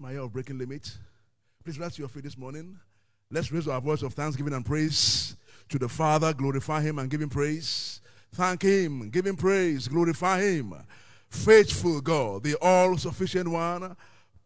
[0.00, 0.96] My year of breaking limit.
[1.64, 2.78] Please rise to your feet this morning.
[3.32, 5.34] Let's raise our voice of thanksgiving and praise
[5.70, 8.00] to the Father, glorify Him and give Him praise.
[8.32, 10.72] Thank Him, give Him praise, glorify Him.
[11.28, 13.96] Faithful God, the all sufficient one,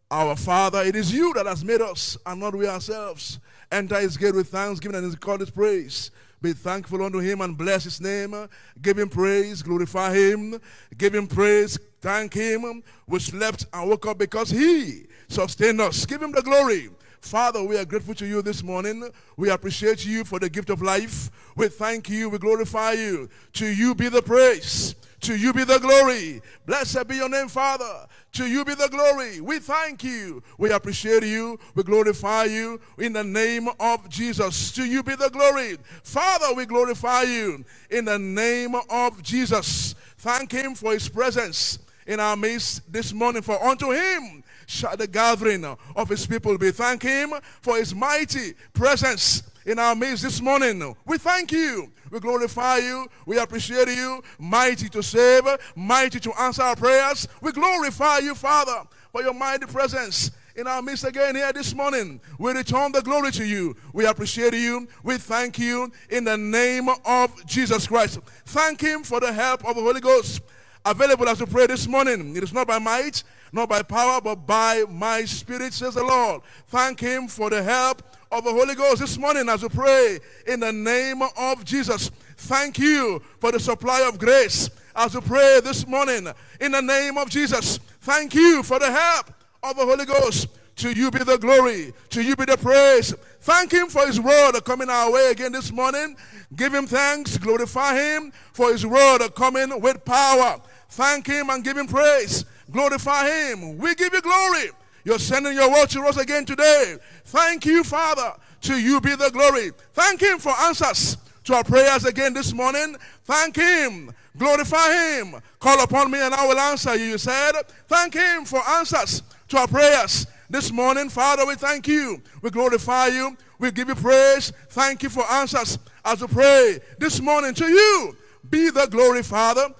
[0.09, 3.39] our Father, it is you that has made us and not we ourselves.
[3.71, 6.09] Enter His gate with thanksgiving and His call His praise.
[6.41, 8.35] Be thankful unto him and bless his name.
[8.81, 10.59] Give him praise, glorify him,
[10.97, 12.83] give him praise, thank him.
[13.07, 16.05] We slept and woke up because he sustained us.
[16.05, 16.89] Give him the glory.
[17.21, 19.09] Father, we are grateful to you this morning.
[19.37, 21.31] We appreciate you for the gift of life.
[21.55, 22.29] We thank you.
[22.29, 23.29] We glorify you.
[23.53, 24.95] To you be the praise.
[25.21, 26.41] To you be the glory.
[26.65, 28.05] Blessed be your name, Father.
[28.33, 29.39] To you be the glory.
[29.39, 30.43] We thank you.
[30.57, 31.57] We appreciate you.
[31.75, 34.73] We glorify you in the name of Jesus.
[34.73, 35.77] To you be the glory.
[36.03, 39.95] Father, we glorify you in the name of Jesus.
[40.17, 43.41] Thank him for his presence in our midst this morning.
[43.41, 46.71] For unto him shall the gathering of his people be.
[46.71, 50.95] Thank him for his mighty presence in our midst this morning.
[51.05, 51.91] We thank you.
[52.11, 53.07] We glorify you.
[53.25, 54.21] We appreciate you.
[54.37, 55.43] Mighty to save,
[55.75, 57.27] mighty to answer our prayers.
[57.41, 62.21] We glorify you, Father, for your mighty presence in our midst again here this morning.
[62.37, 63.75] We return the glory to you.
[63.93, 64.87] We appreciate you.
[65.03, 68.19] We thank you in the name of Jesus Christ.
[68.45, 70.41] Thank him for the help of the Holy Ghost
[70.85, 72.35] available as we pray this morning.
[72.35, 76.41] It is not by might, not by power, but by my spirit, says the Lord.
[76.67, 78.01] Thank him for the help
[78.31, 82.09] of the Holy Ghost this morning as we pray in the name of Jesus.
[82.37, 86.27] Thank you for the supply of grace as we pray this morning
[86.59, 87.77] in the name of Jesus.
[88.01, 90.47] Thank you for the help of the Holy Ghost.
[90.77, 91.93] To you be the glory.
[92.09, 93.13] To you be the praise.
[93.41, 96.15] Thank him for his word coming our way again this morning.
[96.55, 97.37] Give him thanks.
[97.37, 100.59] Glorify him for his word coming with power.
[100.93, 102.45] Thank him and give him praise.
[102.69, 103.79] Glorify him.
[103.79, 104.69] We give you glory.
[105.03, 106.97] You're sending your word to us again today.
[107.25, 108.33] Thank you, Father.
[108.61, 109.71] To you be the glory.
[109.93, 112.95] Thank him for answers to our prayers again this morning.
[113.23, 114.13] Thank him.
[114.37, 115.41] Glorify him.
[115.59, 117.05] Call upon me and I will answer you.
[117.05, 117.53] You said,
[117.87, 121.09] thank him for answers to our prayers this morning.
[121.09, 122.21] Father, we thank you.
[122.43, 123.35] We glorify you.
[123.57, 124.53] We give you praise.
[124.69, 128.15] Thank you for answers as we pray this morning to you.
[128.47, 129.73] Be the glory, Father.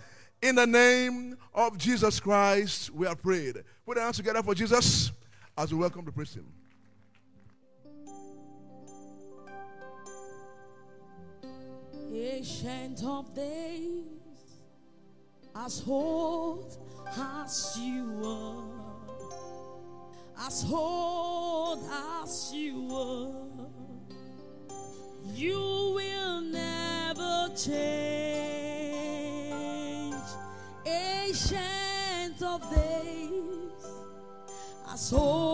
[0.43, 3.63] In the name of Jesus Christ, we are prayed.
[3.85, 5.13] Put our hands together for Jesus
[5.57, 6.37] as we welcome the priest.
[12.13, 14.03] Ancient of days,
[15.55, 16.77] as old
[17.17, 18.65] as you are,
[20.45, 21.89] as old
[22.21, 23.69] as you are,
[25.33, 28.82] you will never change.
[30.85, 33.85] Ancient of days,
[34.91, 35.52] as old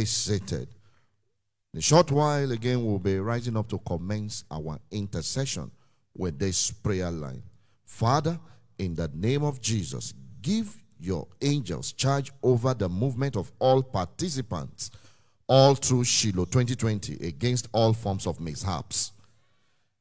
[0.00, 0.68] be seated.
[1.74, 5.70] In a short while, again, we'll be rising up to commence our intercession
[6.16, 7.42] with this prayer line.
[7.84, 8.38] Father,
[8.78, 14.90] in the name of Jesus, give your angels charge over the movement of all participants
[15.46, 19.12] all through Shiloh 2020 against all forms of mishaps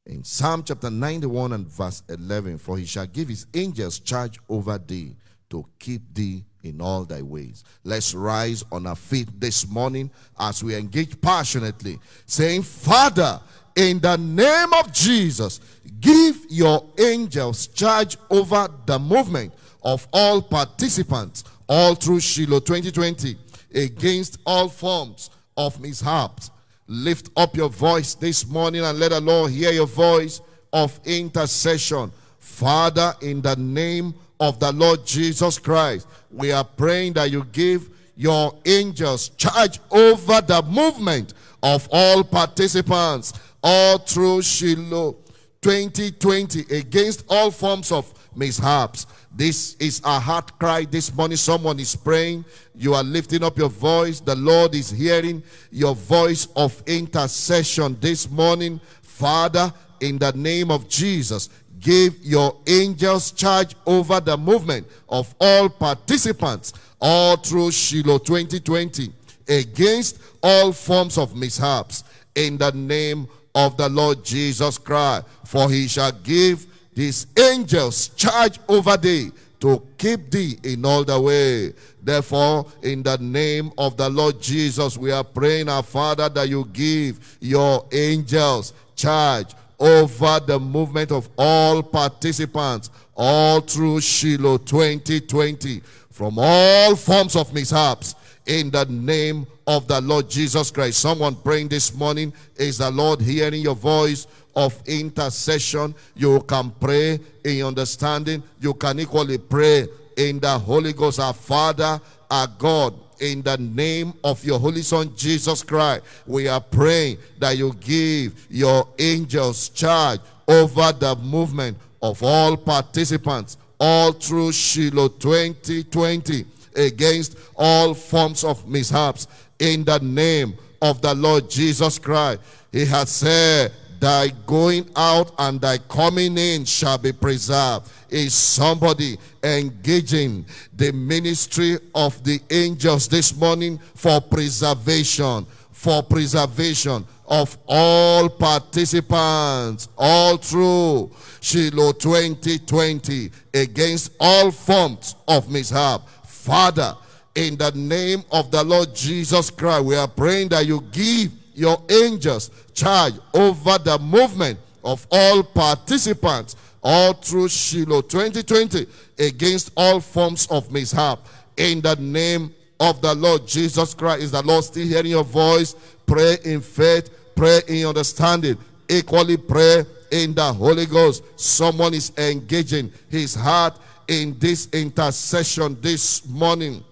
[0.06, 4.78] in Psalm chapter 91 and verse 11 For he shall give his angels charge over
[4.78, 5.16] thee
[5.50, 7.64] to keep thee in all thy ways.
[7.84, 13.40] Let's rise on our feet this morning as we engage passionately, saying, Father,
[13.76, 15.60] in the name of Jesus,
[16.00, 23.38] give your angels charge over the movement of all participants all through Shiloh 2020
[23.76, 26.52] against all forms of mishaps.
[26.88, 30.42] Lift up your voice this morning and let the Lord hear your voice
[30.74, 32.12] of intercession.
[32.40, 37.90] Father, in the name of the Lord Jesus Christ, we are praying that you give
[38.16, 41.34] your angels charge over the movement
[41.64, 43.34] of all participants
[43.64, 45.18] all through Shiloh
[45.62, 49.06] 2020 against all forms of mishaps.
[49.34, 51.38] This is a heart cry this morning.
[51.38, 52.46] Someone is praying.
[52.76, 54.20] You are lifting up your voice.
[54.20, 58.80] The Lord is hearing your voice of intercession this morning.
[59.02, 65.70] Father, in the name of Jesus, give your angels charge over the movement of all
[65.70, 69.12] participants all through Shiloh 2020
[69.48, 72.04] against all forms of mishaps
[72.36, 75.26] in the name of the Lord Jesus Christ.
[75.46, 81.20] For he shall give his angels charge over thee to keep thee in all the
[81.20, 81.74] way.
[82.02, 86.66] Therefore, in the name of the Lord Jesus, we are praying, our Father, that you
[86.72, 96.38] give your angels charge over the movement of all participants all through Shiloh 2020 from
[96.38, 101.00] all forms of mishaps in the name of the Lord Jesus Christ.
[101.00, 105.94] Someone praying this morning is the Lord hearing your voice of intercession.
[106.16, 108.44] You can pray in understanding.
[108.60, 111.20] You can equally pray in the Holy Ghost.
[111.20, 116.62] Our Father, our God, in the name of your Holy Son Jesus Christ, we are
[116.62, 124.52] praying that you give your angels charge over the movement of all participants all through
[124.52, 126.46] Shiloh 2020
[126.76, 129.28] against all forms of mishaps
[129.60, 132.42] in the name of the Lord Jesus Christ.
[132.72, 137.92] He has said, Thy going out and thy coming in shall be preserved.
[138.10, 145.46] Is somebody engaging the ministry of the angels this morning for preservation?
[145.72, 156.08] For preservation of all participants all through Shiloh 2020 against all forms of mishap.
[156.26, 156.96] Father,
[157.36, 161.82] in the name of the Lord Jesus Christ, we are praying that you give your
[161.90, 162.50] angels
[162.80, 170.72] charge over the movement of all participants all through Shiloh 2020 against all forms of
[170.72, 171.20] mishap.
[171.58, 175.76] In the name of the Lord Jesus Christ, is the Lord still hearing your voice?
[176.06, 178.58] Pray in faith, pray in understanding,
[178.88, 181.24] equally pray in the Holy Ghost.
[181.38, 186.84] Someone is engaging his heart in this intercession this morning.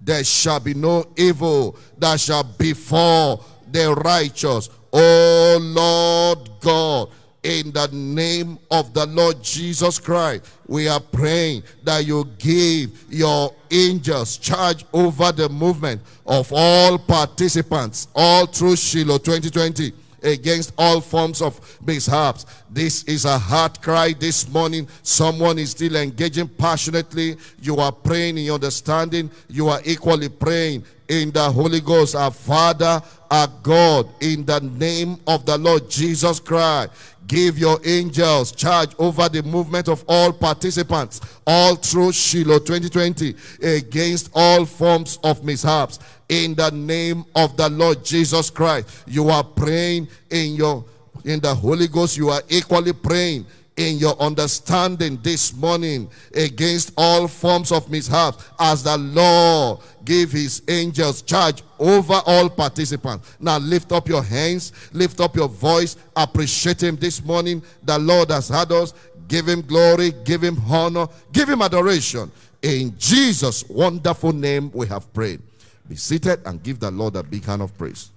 [0.00, 4.70] There shall be no evil that shall befall the righteous.
[4.92, 7.10] Oh Lord God,
[7.42, 13.54] in the name of the Lord Jesus Christ, we are praying that you give your
[13.70, 21.40] angels charge over the movement of all participants all through Shiloh 2020 against all forms
[21.40, 22.46] of mishaps.
[22.70, 24.88] This is a heart cry this morning.
[25.02, 27.36] Someone is still engaging passionately.
[27.60, 29.30] You are praying in understanding.
[29.48, 32.14] You are equally praying in the Holy Ghost.
[32.14, 36.92] Our Father, our God, in the name of the Lord Jesus Christ.
[37.26, 44.30] Give your angels charge over the movement of all participants all through Shiloh 2020 against
[44.32, 45.98] all forms of mishaps.
[46.28, 50.84] In the name of the Lord Jesus Christ, you are praying in your
[51.24, 52.16] in the Holy Ghost.
[52.16, 53.46] You are equally praying
[53.76, 60.62] in your understanding this morning against all forms of mishap as the Lord gave his
[60.68, 63.36] angels charge over all participants.
[63.38, 67.62] Now lift up your hands, lift up your voice, appreciate him this morning.
[67.82, 68.94] The Lord has had us.
[69.28, 72.30] Give him glory, give him honor, give him adoration.
[72.62, 75.42] In Jesus' wonderful name we have prayed.
[75.88, 78.10] Be seated and give the Lord a big hand of praise.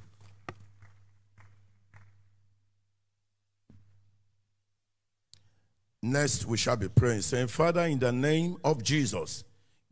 [6.02, 9.44] Next, we shall be praying, saying, Father, in the name of Jesus,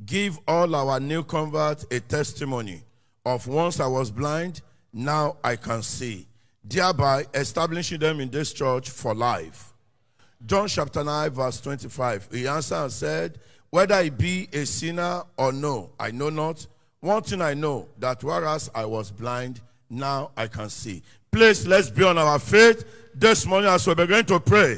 [0.06, 2.84] give all our new converts a testimony
[3.26, 4.62] of once I was blind,
[4.94, 6.26] now I can see,
[6.64, 9.74] thereby establishing them in this church for life.
[10.46, 12.30] John chapter 9, verse 25.
[12.32, 16.66] He answered and said, Whether I be a sinner or no, I know not.
[17.02, 21.04] One thing I know, that whereas I was blind, now I can see.
[21.32, 24.78] Please, let's be on our faith this morning as we begin to pray.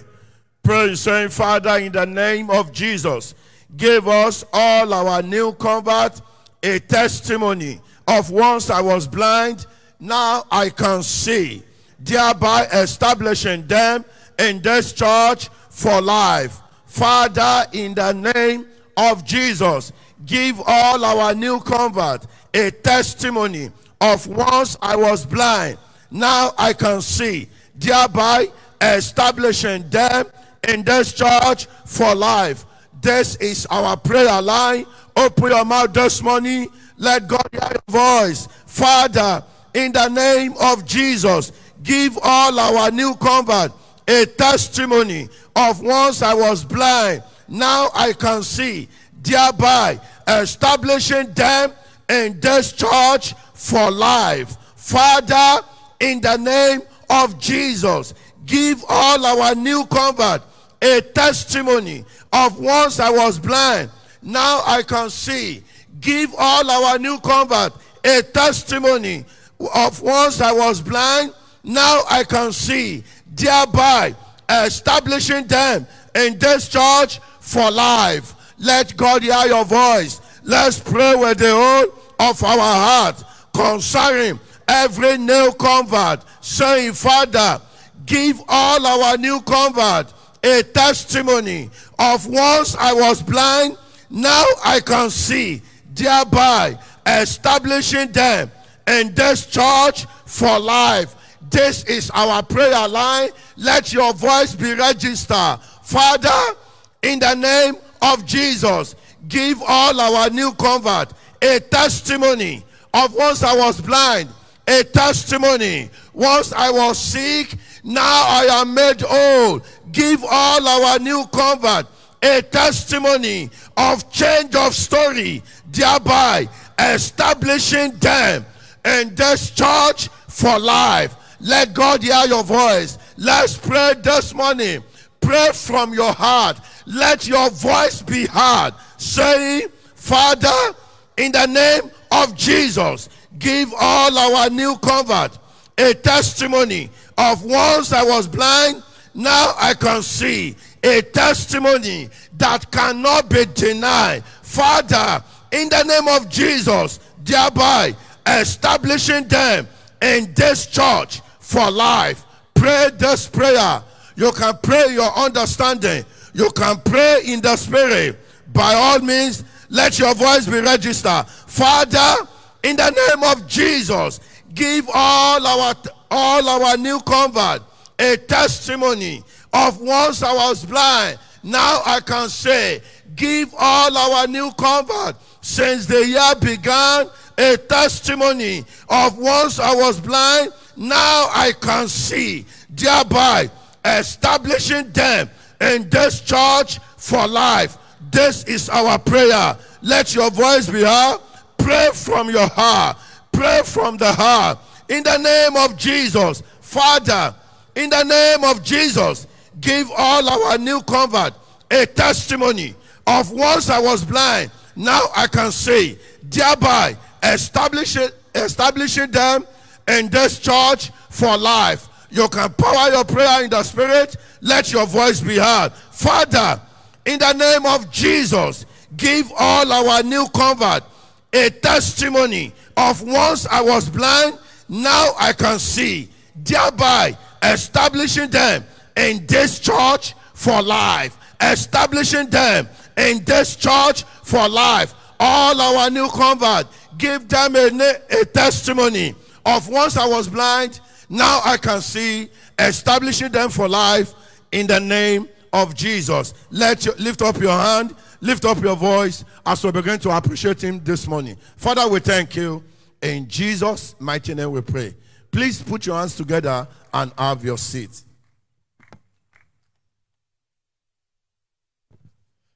[0.63, 3.33] Pray saying, Father, in the name of Jesus,
[3.75, 6.21] give us all our new convert
[6.61, 9.65] a testimony of once I was blind,
[9.99, 11.63] now I can see,
[11.99, 14.03] thereby establishing them
[14.37, 16.61] in this church for life.
[16.85, 19.93] Father, in the name of Jesus,
[20.25, 25.77] give all our new convert a testimony of once I was blind,
[26.11, 28.47] now I can see, thereby
[28.81, 30.25] establishing them
[30.67, 32.65] in this church for life.
[33.01, 34.85] This is our prayer line.
[35.15, 36.67] Open your mouth this morning.
[36.97, 38.47] Let God hear your voice.
[38.65, 41.51] Father, in the name of Jesus,
[41.83, 43.71] give all our new convert
[44.07, 48.89] a testimony of once I was blind, now I can see,
[49.21, 51.73] thereby establishing them
[52.09, 54.57] in this church for life.
[54.75, 55.65] Father,
[55.99, 58.13] in the name of Jesus,
[58.45, 60.41] give all our new convert
[60.81, 63.89] a testimony of once I was blind,
[64.21, 65.63] now I can see.
[65.99, 69.25] Give all our new convert a testimony
[69.59, 71.33] of once I was blind,
[71.63, 74.15] now I can see, thereby
[74.49, 78.33] establishing them in this church for life.
[78.57, 80.21] Let God hear your voice.
[80.43, 87.61] Let's pray with the whole of our heart concerning every new convert, saying, Father,
[88.05, 93.77] give all our new convert a testimony of once I was blind,
[94.09, 95.61] now I can see,
[95.93, 98.51] thereby establishing them
[98.87, 101.15] in this church for life.
[101.49, 103.29] This is our prayer line.
[103.57, 105.59] Let your voice be registered.
[105.83, 106.55] Father,
[107.01, 108.95] in the name of Jesus,
[109.27, 114.29] give all our new convert a testimony of once I was blind,
[114.67, 115.89] a testimony.
[116.13, 119.61] Once I was sick, now I am made whole.
[119.91, 121.87] Give all our new convert
[122.21, 128.45] a testimony of change of story, thereby establishing them
[128.85, 131.15] in this church for life.
[131.39, 132.97] Let God hear your voice.
[133.17, 134.83] Let's pray this morning.
[135.21, 136.59] Pray from your heart.
[136.85, 140.75] Let your voice be heard, Say, Father,
[141.17, 145.37] in the name of Jesus, give all our new convert
[145.77, 148.81] a testimony of once I was blind,
[149.13, 150.55] now I can see.
[150.81, 154.23] A testimony that cannot be denied.
[154.23, 157.93] Father, in the name of Jesus, thereby
[158.25, 159.67] establishing them
[160.01, 162.23] in this church for life.
[162.53, 163.83] Pray this prayer.
[164.15, 166.05] You can pray your understanding.
[166.33, 168.17] You can pray in the spirit.
[168.53, 171.27] By all means, let your voice be registered.
[171.27, 172.25] Father,
[172.63, 174.21] in the name of Jesus,
[174.53, 175.75] give all our
[176.11, 177.61] all our new convert
[177.99, 182.81] a testimony of once I was blind, now I can say,
[183.15, 189.99] give all our new convert since the year began a testimony of once I was
[189.99, 193.49] blind, now I can see, thereby
[193.85, 195.29] establishing them
[195.61, 197.77] in this church for life.
[198.11, 199.57] This is our prayer.
[199.81, 201.19] Let your voice be heard.
[201.57, 202.97] Pray from your heart.
[203.31, 204.57] Pray from the heart.
[204.89, 207.35] In the name of Jesus, Father,
[207.75, 209.27] in the name of Jesus,
[209.61, 211.33] give all our new convert
[211.71, 212.75] a testimony
[213.05, 219.45] of once I was blind, now I can see, thereby establishing, establishing them
[219.87, 221.87] in this church for life.
[222.09, 224.15] You can power your prayer in the spirit.
[224.41, 225.71] Let your voice be heard.
[225.91, 226.59] Father,
[227.05, 228.65] in the name of Jesus,
[228.97, 230.83] give all our new convert
[231.31, 234.37] a testimony of once I was blind,
[234.69, 238.63] now I can see, thereby establishing them
[238.95, 244.93] in this church for life, establishing them in this church for life.
[245.19, 250.79] All our new convert, give them a, a testimony of once I was blind,
[251.09, 254.13] now I can see, establishing them for life
[254.51, 256.33] in the name of Jesus.
[256.51, 260.61] Let you lift up your hand, lift up your voice as we begin to appreciate
[260.63, 261.35] Him this morning.
[261.57, 262.63] Father, we thank you.
[263.01, 264.95] In Jesus' mighty name we pray.
[265.31, 268.03] Please put your hands together and have your seat.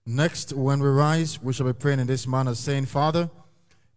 [0.05, 3.29] Next, when we rise, we shall be praying in this manner, saying, Father,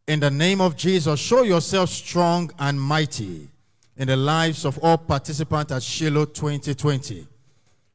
[0.07, 3.49] in the name of Jesus, show yourself strong and mighty
[3.97, 7.27] in the lives of all participants at Shiloh 2020,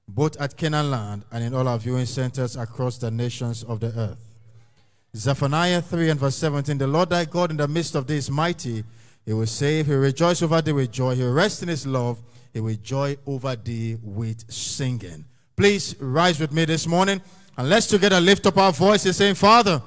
[0.09, 3.97] both at Canaan Land and in all our viewing centers across the nations of the
[3.97, 4.30] earth.
[5.15, 8.83] Zephaniah 3 and verse 17 The Lord thy God in the midst of this mighty,
[9.25, 11.85] he will save, he will rejoice over thee with joy, he will rest in his
[11.85, 12.21] love,
[12.53, 15.25] he will joy over thee with singing.
[15.57, 17.21] Please rise with me this morning
[17.57, 19.81] and let's together lift up our voices saying, Father,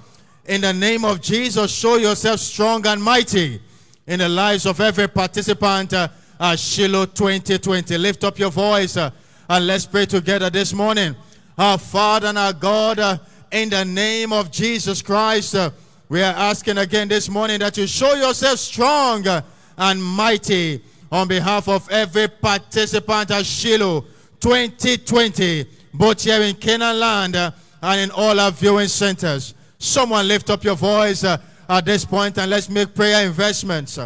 [0.45, 3.61] in the name of Jesus, show yourself strong and mighty
[4.07, 6.09] in the lives of every participant uh,
[6.39, 7.97] at Shiloh 2020.
[7.97, 9.11] Lift up your voice uh,
[9.49, 11.17] and let's pray together this morning.
[11.57, 13.19] Our Father and our God, uh,
[13.55, 15.71] in the name of Jesus Christ, uh,
[16.09, 19.25] we are asking again this morning that you show yourself strong
[19.79, 24.07] and mighty on behalf of every participant at Shiloh
[24.41, 29.55] 2020, both here in Canaan land uh, and in all our viewing centers.
[29.79, 31.39] Someone lift up your voice uh,
[31.69, 34.01] at this point and let's make prayer investments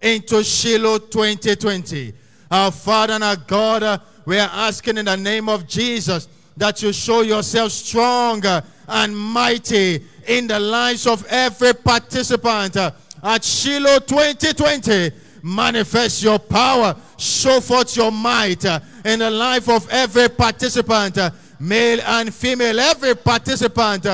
[0.00, 2.14] into Shiloh 2020.
[2.50, 6.92] Our Father and our God, we are asking in the name of Jesus that you
[6.92, 8.42] show yourself strong
[8.88, 12.90] and mighty in the lives of every participant uh,
[13.22, 15.10] at Shiloh 2020.
[15.42, 21.30] Manifest your power, show forth your might uh, in the life of every participant, uh,
[21.60, 24.06] male and female, every participant,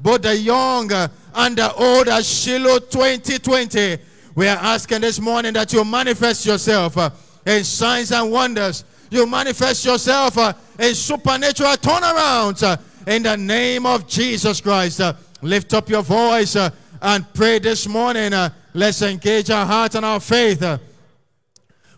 [0.00, 0.90] both the young
[1.34, 3.98] and the old at Shiloh 2020.
[4.34, 6.96] We are asking this morning that you manifest yourself
[7.44, 8.84] in signs and wonders.
[9.10, 15.00] You manifest yourself uh, in supernatural turnarounds uh, in the name of Jesus Christ.
[15.00, 18.34] Uh, lift up your voice uh, and pray this morning.
[18.34, 20.62] Uh, let's engage our heart and our faith.
[20.62, 20.78] Uh,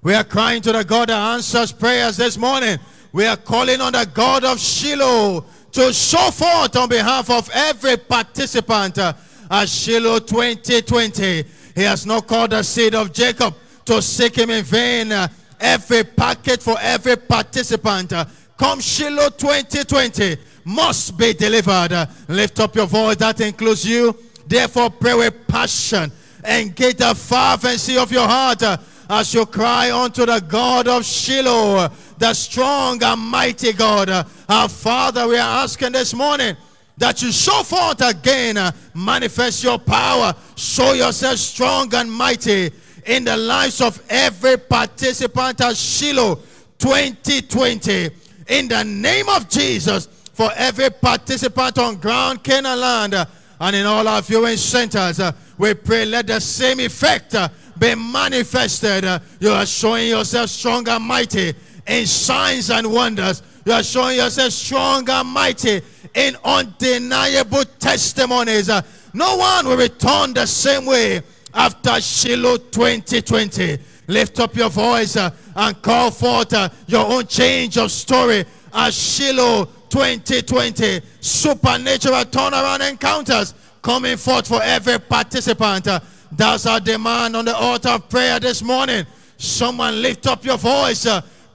[0.03, 2.79] we are crying to the God that answers prayers this morning.
[3.13, 7.97] We are calling on the God of Shiloh to show forth on behalf of every
[7.97, 11.45] participant at Shiloh 2020.
[11.75, 15.13] He has not called the seed of Jacob to seek him in vain.
[15.61, 18.13] Every packet for every participant.
[18.57, 22.09] come Shiloh 2020 must be delivered.
[22.29, 23.17] Lift up your voice.
[23.17, 24.17] That includes you.
[24.47, 26.11] Therefore, pray with passion.
[26.43, 28.63] and Engage the fervency of your heart
[29.11, 34.09] as you cry unto the God of Shiloh, the strong and mighty God.
[34.49, 36.57] Our Father, we are asking this morning
[36.97, 42.71] that you show forth again, manifest your power, show yourself strong and mighty
[43.11, 46.37] in the lives of every participant at Shiloh
[46.79, 48.09] 2020.
[48.47, 53.25] In the name of Jesus, for every participant on ground, Canaan land, uh,
[53.59, 57.97] and in all our viewing centers, uh, we pray let the same effect uh, be
[57.97, 59.05] manifested.
[59.41, 61.53] You are showing yourself strong and mighty
[61.89, 63.43] in signs and wonders.
[63.67, 65.81] You are showing yourself strong and mighty
[66.15, 68.69] in undeniable testimonies.
[69.13, 71.23] No one will return the same way
[71.55, 73.79] after Shiloh 2020.
[74.07, 78.95] Lift up your voice uh, and call forth uh, your own change of story as
[78.95, 81.01] Shiloh 2020.
[81.21, 85.87] Supernatural turnaround encounters coming forth for every participant.
[85.87, 86.01] Uh,
[86.33, 89.05] that's our demand on the altar of prayer this morning.
[89.37, 91.07] Someone lift up your voice.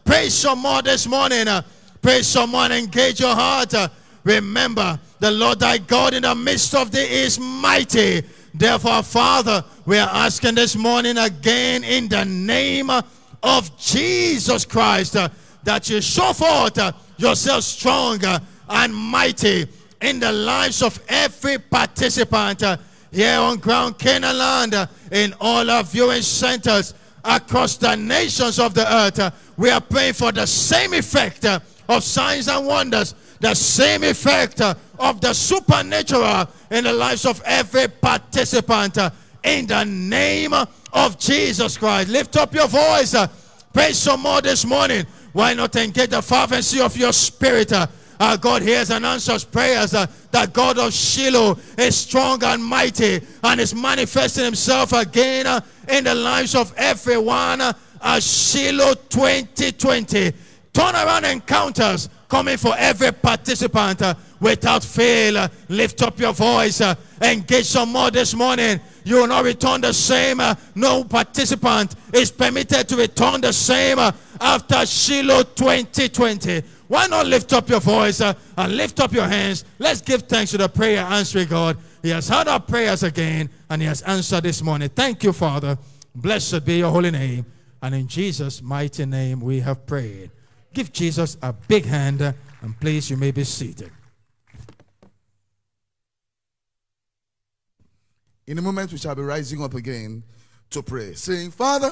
[0.04, 1.46] Pray some more this morning.
[2.02, 3.74] Pray someone, engage your heart.
[4.24, 8.24] Remember, the Lord thy God in the midst of thee is mighty.
[8.58, 12.90] Therefore, Father, we are asking this morning again in the name
[13.44, 15.28] of Jesus Christ uh,
[15.64, 18.40] that you show forth uh, yourself strong uh,
[18.70, 19.68] and mighty
[20.02, 22.78] in the lives of every participant uh,
[23.12, 26.94] here on ground Canaan land, in all our viewing centers
[27.26, 29.34] across the nations of the earth.
[29.58, 35.22] We are praying for the same effect of signs and wonders, the same effect of
[35.22, 38.98] the supernatural in the lives of every participant.
[39.44, 42.10] in the name of Jesus Christ.
[42.10, 43.16] Lift up your voice.
[43.74, 45.06] Pray some more this morning.
[45.34, 47.72] Why not engage the fervency of your spirit?
[47.72, 49.94] Uh, God hears and answers prayers.
[49.94, 50.08] Uh,
[50.54, 56.16] God of Shiloh is strong and mighty and is manifesting himself again uh, in the
[56.16, 57.62] lives of everyone.
[57.62, 60.32] Uh, Shiloh 2020.
[60.74, 65.38] Turnaround encounters coming for every participant uh, without fail.
[65.38, 66.82] Uh, lift up your voice.
[66.82, 68.80] Uh, engage some more this morning.
[69.04, 70.40] You will not return the same.
[70.40, 76.64] uh, no participant is permitted to return the same uh, after Shiloh 2020.
[76.88, 79.66] Why not lift up your voice uh, and lift up your hands?
[79.80, 81.78] Let's give thanks to the prayer answering God.
[82.02, 84.90] He has heard our prayers again and He has answered this morning.
[84.90, 85.78] Thank you, Father.
[86.14, 87.46] Blessed be your holy name.
[87.82, 90.32] And in Jesus' mighty name we have prayed.
[90.76, 93.92] Give Jesus a big hand uh, and please you may be seated.
[98.46, 100.22] In a moment, we shall be rising up again
[100.72, 101.92] to pray, saying, Father,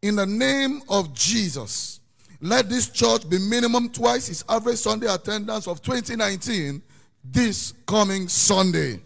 [0.00, 2.00] in the name of Jesus,
[2.40, 6.80] let this church be minimum twice its average Sunday attendance of 2019
[7.22, 8.98] this coming Sunday.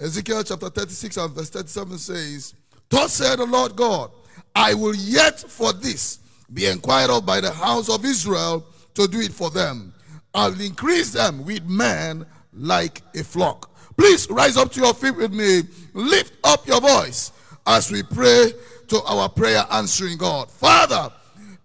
[0.00, 2.54] Ezekiel chapter 36 and verse 37 says,
[2.88, 4.10] Thus said the Lord God,
[4.52, 6.18] I will yet for this
[6.52, 9.92] be inquired of by the house of Israel to do it for them.
[10.34, 13.70] I will increase them with men like a flock.
[13.96, 15.62] Please rise up to your feet with me.
[15.92, 17.32] Lift up your voice
[17.66, 18.52] as we pray
[18.88, 20.50] to our prayer answering God.
[20.50, 21.12] Father,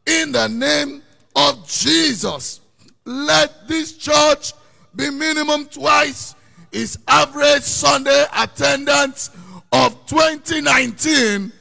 [0.05, 1.01] in the name
[1.35, 2.61] of Jesus,
[3.05, 4.53] let this church
[4.95, 6.35] be minimum twice
[6.71, 9.29] its average Sunday attendance
[9.71, 11.51] of 2019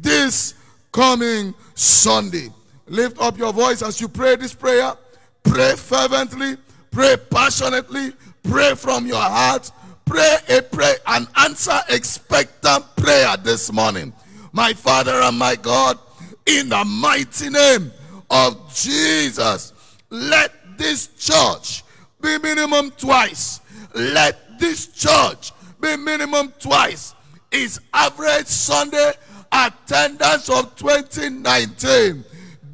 [0.00, 0.54] this
[0.92, 2.48] coming Sunday.
[2.88, 4.94] Lift up your voice as you pray this prayer.
[5.42, 6.56] Pray fervently,
[6.90, 9.70] pray passionately, pray from your heart,
[10.04, 14.12] pray a pray and answer expectant prayer this morning.
[14.52, 15.98] My Father and my God,
[16.46, 17.92] in the mighty name
[18.30, 19.72] of Jesus,
[20.10, 21.84] let this church
[22.20, 23.60] be minimum twice.
[23.94, 27.14] Let this church be minimum twice.
[27.50, 29.12] Its average Sunday
[29.52, 32.24] attendance of 2019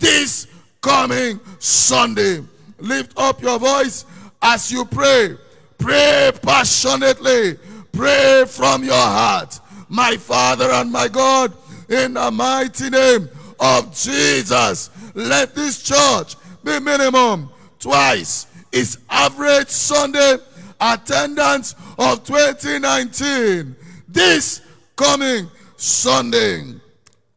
[0.02, 0.48] this
[0.80, 2.42] coming Sunday.
[2.78, 4.04] Lift up your voice
[4.42, 5.36] as you pray.
[5.78, 7.56] Pray passionately.
[7.92, 9.60] Pray from your heart.
[9.88, 11.52] My Father and my God,
[11.88, 13.28] in the mighty name
[13.60, 16.34] of Jesus, let this church
[16.64, 20.36] be minimum twice its average Sunday
[20.80, 23.76] attendance of 2019
[24.08, 24.62] this
[24.96, 26.74] coming Sunday.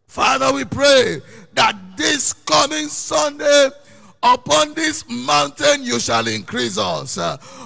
[0.07, 1.21] Father, we pray
[1.55, 3.69] that this coming Sunday,
[4.21, 7.17] upon this mountain you shall increase us.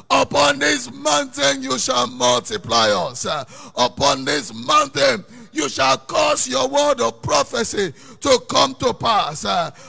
[0.10, 3.26] Upon this mountain you shall multiply us.
[3.76, 9.44] Upon this mountain you shall cause your word of prophecy to come to pass.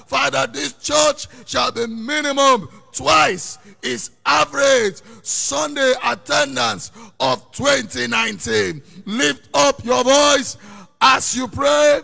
[0.06, 8.82] Father, this church shall be minimum twice its average Sunday attendance of 2019.
[9.06, 10.56] Lift up your voice
[11.00, 12.00] as you pray.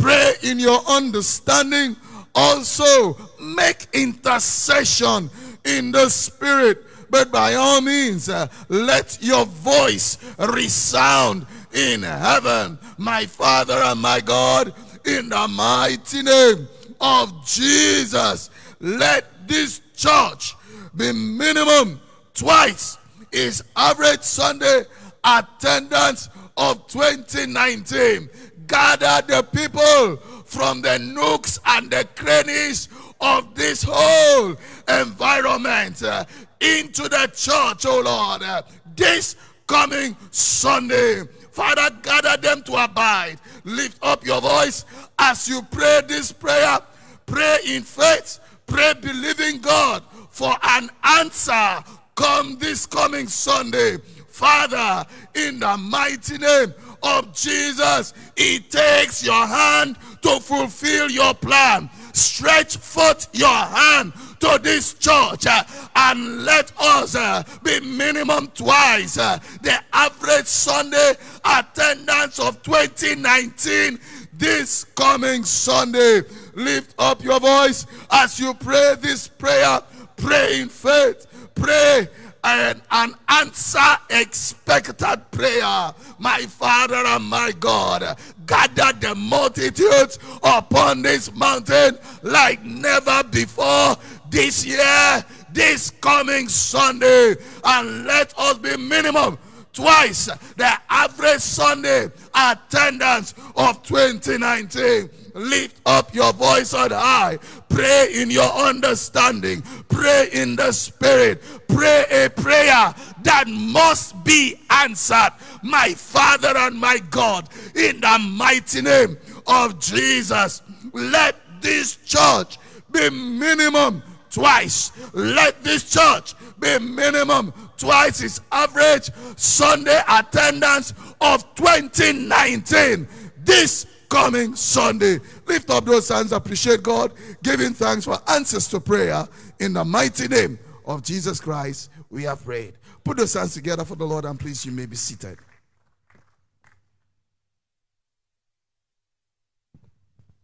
[0.00, 1.96] Pray in your understanding.
[2.34, 5.30] Also, make intercession
[5.64, 6.84] in the spirit.
[7.10, 14.20] But by all means, uh, let your voice resound in heaven, my Father and my
[14.20, 14.72] God,
[15.04, 16.68] in the mighty name
[17.00, 18.50] of Jesus.
[18.78, 20.54] Let this church
[20.96, 22.00] be minimum
[22.34, 22.96] twice
[23.32, 24.84] its average Sunday
[25.24, 28.28] attendance of 2019.
[28.70, 32.88] Gather the people from the nooks and the crannies
[33.20, 34.54] of this whole
[34.88, 36.24] environment uh,
[36.60, 38.62] into the church, oh Lord, uh,
[38.94, 39.34] this
[39.66, 41.24] coming Sunday.
[41.50, 43.38] Father, gather them to abide.
[43.64, 44.84] Lift up your voice
[45.18, 46.78] as you pray this prayer.
[47.26, 48.38] Pray in faith.
[48.68, 51.82] Pray believing God for an answer
[52.20, 53.96] come this coming Sunday.
[54.28, 61.90] Father, in the mighty name of Jesus, it takes your hand to fulfill your plan.
[62.14, 65.62] Stretch forth your hand to this church uh,
[65.94, 71.12] and let us uh, be minimum twice uh, the average Sunday
[71.44, 74.00] attendance of 2019
[74.32, 76.22] this coming Sunday.
[76.54, 79.82] Lift up your voice as you pray this prayer.
[80.16, 81.26] Pray in faith.
[81.54, 82.08] Pray
[82.42, 85.92] and an answer expected prayer.
[86.18, 93.96] My Father and my God, gather the multitudes upon this mountain like never before
[94.30, 99.38] this year, this coming Sunday, and let us be minimum
[99.72, 100.26] twice
[100.56, 105.10] the average Sunday attendance of 2019.
[105.34, 107.38] Lift up your voice on high.
[107.68, 109.62] Pray in your understanding.
[109.88, 111.42] Pray in the spirit.
[111.68, 115.32] Pray a prayer that must be answered.
[115.62, 120.62] My Father and my God, in the mighty name of Jesus,
[120.92, 122.58] let this church
[122.90, 124.92] be minimum twice.
[125.12, 133.08] Let this church be minimum twice its average Sunday attendance of 2019.
[133.42, 135.18] This coming Sunday.
[135.46, 139.26] Lift up those hands, appreciate God, giving thanks for answers to prayer.
[139.58, 142.74] In the mighty name of Jesus Christ, we have prayed.
[143.04, 145.38] Put those hands together for the Lord, and please, you may be seated.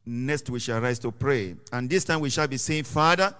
[0.06, 1.56] Next, we shall rise to pray.
[1.72, 3.34] And this time we shall be saying, Father,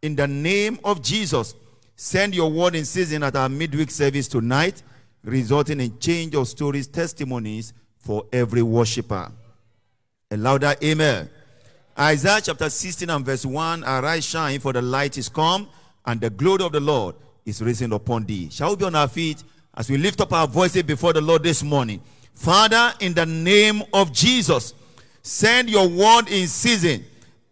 [0.00, 1.54] in the name of Jesus,
[1.94, 4.82] send your word in season at our midweek service tonight,
[5.22, 9.30] resulting in change of stories, testimonies for every worshiper.
[10.32, 11.30] A louder amen.
[11.96, 15.68] Isaiah chapter 16 and verse 1 Arise, shine, for the light is come,
[16.04, 18.50] and the glory of the Lord is risen upon thee.
[18.50, 19.44] Shall we be on our feet
[19.76, 22.02] as we lift up our voices before the Lord this morning?
[22.34, 24.74] Father, in the name of Jesus,
[25.22, 27.04] send your word in season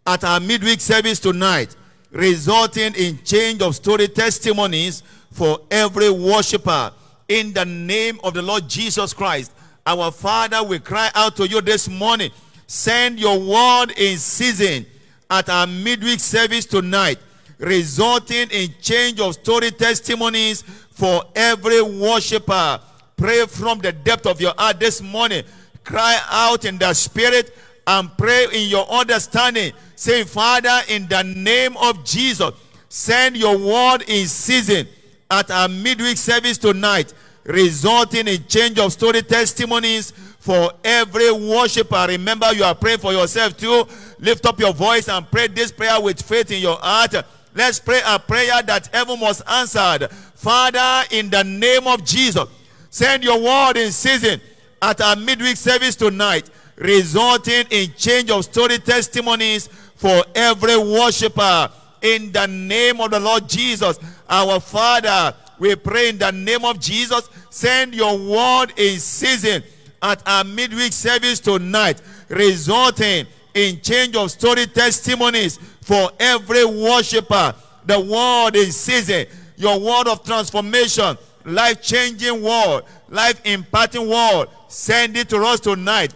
[0.05, 1.77] at our midweek service tonight,
[2.11, 6.91] resulting in change of story testimonies for every worshiper.
[7.29, 9.53] In the name of the Lord Jesus Christ,
[9.85, 12.31] our Father, we cry out to you this morning.
[12.67, 14.85] Send your word in season
[15.29, 17.19] at our midweek service tonight,
[17.57, 22.79] resulting in change of story testimonies for every worshiper.
[23.17, 25.43] Pray from the depth of your heart this morning.
[25.83, 27.55] Cry out in the spirit
[27.87, 29.71] and pray in your understanding.
[29.95, 32.51] Say, Father, in the name of Jesus,
[32.89, 34.87] send your word in season
[35.29, 40.13] at our midweek service tonight, resulting in change of story testimonies
[40.45, 42.05] for every worshiper.
[42.07, 43.83] Remember, you are praying for yourself too.
[44.19, 47.15] Lift up your voice and pray this prayer with faith in your heart.
[47.55, 50.07] Let's pray a prayer that heaven must answer.
[50.35, 52.47] Father, in the name of Jesus,
[52.91, 54.39] send your word in season
[54.83, 61.71] at our midweek service tonight, resulting in change of story testimonies for every worshiper.
[62.03, 63.97] In the name of the Lord Jesus,
[64.29, 69.63] our Father, we pray in the name of Jesus, send your word in season
[70.01, 77.55] at our midweek service tonight, resulting in change of story testimonies for every worshiper.
[77.85, 84.47] The word in season, your word of transformation, life changing word, life imparting word.
[84.67, 86.13] Send it to us tonight.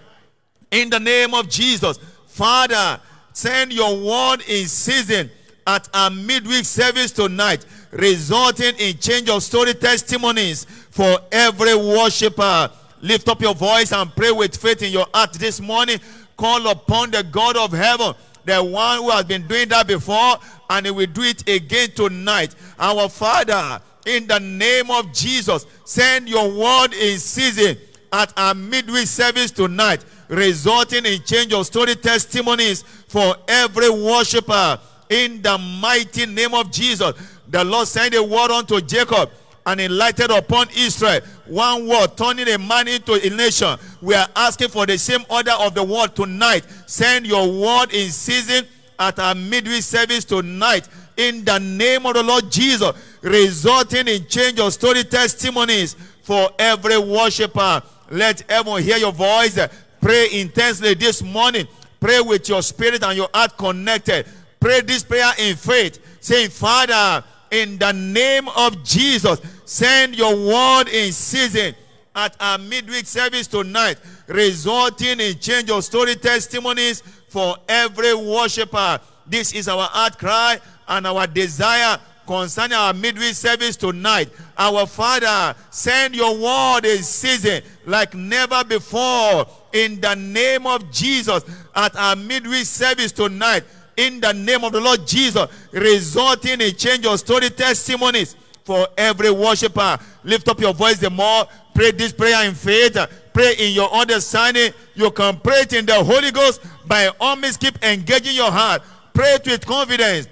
[0.72, 3.00] In the name of Jesus, Father,
[3.34, 5.30] send your word in season
[5.66, 12.72] at our midweek service tonight, resulting in change of story testimonies for every worshiper.
[13.02, 16.00] Lift up your voice and pray with faith in your heart this morning.
[16.38, 18.14] Call upon the God of heaven,
[18.46, 20.38] the one who has been doing that before,
[20.70, 22.56] and he will do it again tonight.
[22.78, 27.78] Our Father, in the name of Jesus, send your word in season
[28.12, 34.80] at our midweek service tonight, resulting in change of story testimonies for every worshiper.
[35.10, 37.14] In the mighty name of Jesus,
[37.48, 39.32] the Lord sent a word unto Jacob
[39.66, 41.22] and enlightened upon Israel.
[41.50, 43.78] One word, turning a man into a nation.
[44.02, 46.66] We are asking for the same order of the word tonight.
[46.86, 48.66] Send your word in season
[49.00, 50.88] at our midweek service tonight.
[51.18, 56.98] In the name of the Lord Jesus, resulting in change of story testimonies for every
[56.98, 57.82] worshiper.
[58.12, 59.60] Let everyone hear your voice.
[60.00, 61.68] Pray intensely this morning.
[62.00, 64.26] Pray with your spirit and your heart connected.
[64.60, 70.90] Pray this prayer in faith, saying, Father, in the name of Jesus, send your word
[70.90, 71.76] in season
[72.16, 79.00] at our midweek service tonight, resulting in change of story testimonies for every worshiper.
[79.28, 84.32] This is our heart cry and our desire concerning our midweek service tonight.
[84.58, 91.44] Our Father, send your word in season like never before in the name of Jesus
[91.76, 93.66] at our midweek service tonight.
[93.98, 98.36] In the name of the Lord Jesus, resulting in change of story testimonies
[98.70, 99.98] for every worshiper.
[100.24, 101.48] Lift up your voice the more.
[101.74, 102.96] Pray this prayer in faith.
[103.34, 104.72] Pray in your understanding.
[104.94, 108.84] You can pray it in the Holy Ghost by all means keep engaging your heart.
[109.12, 110.28] Pray it with confidence.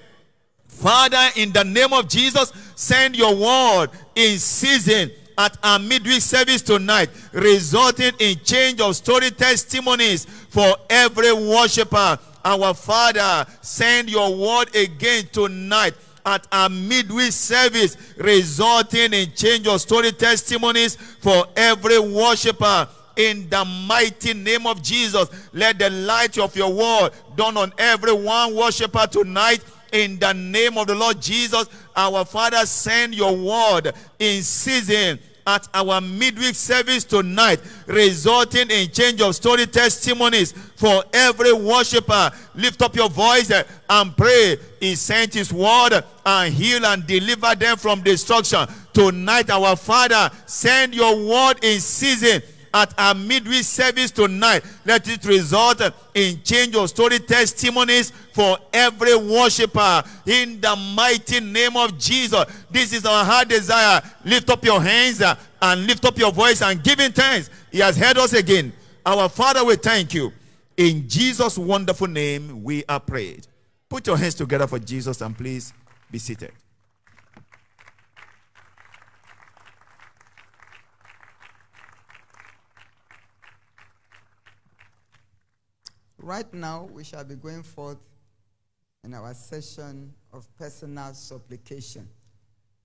[0.67, 6.61] Father, in the name of Jesus, send your word in season at our midweek service
[6.61, 12.19] tonight, resulting in change of story testimonies for every worshiper.
[12.45, 15.95] Our Father, send your word again tonight
[16.27, 22.87] at our midweek service, resulting in change of story testimonies for every worshiper.
[23.15, 28.11] In the mighty name of Jesus, let the light of your word dawn on every
[28.11, 29.63] one worshiper tonight
[29.93, 35.67] in the name of the Lord Jesus, our Father, send your word in season at
[35.73, 42.29] our midweek service tonight, resulting in change of story testimonies for every worshiper.
[42.53, 43.49] Lift up your voice
[43.89, 44.57] and pray.
[44.81, 48.67] He sent his word and heal and deliver them from destruction.
[48.93, 52.41] Tonight, our Father, send your word in season
[52.73, 54.63] at our midweek service tonight.
[54.85, 55.81] Let it result
[56.13, 62.45] in change of story testimonies for every worshiper in the mighty name of Jesus.
[62.69, 64.01] This is our heart desire.
[64.25, 67.49] Lift up your hands uh, and lift up your voice and give him thanks.
[67.71, 68.73] He has heard us again.
[69.05, 70.31] Our Father, we thank you.
[70.75, 73.47] In Jesus' wonderful name, we are prayed.
[73.89, 75.73] Put your hands together for Jesus and please
[76.11, 76.51] be seated.
[86.19, 87.99] Right now, we shall be going forth
[89.03, 92.09] in our session of personal supplication.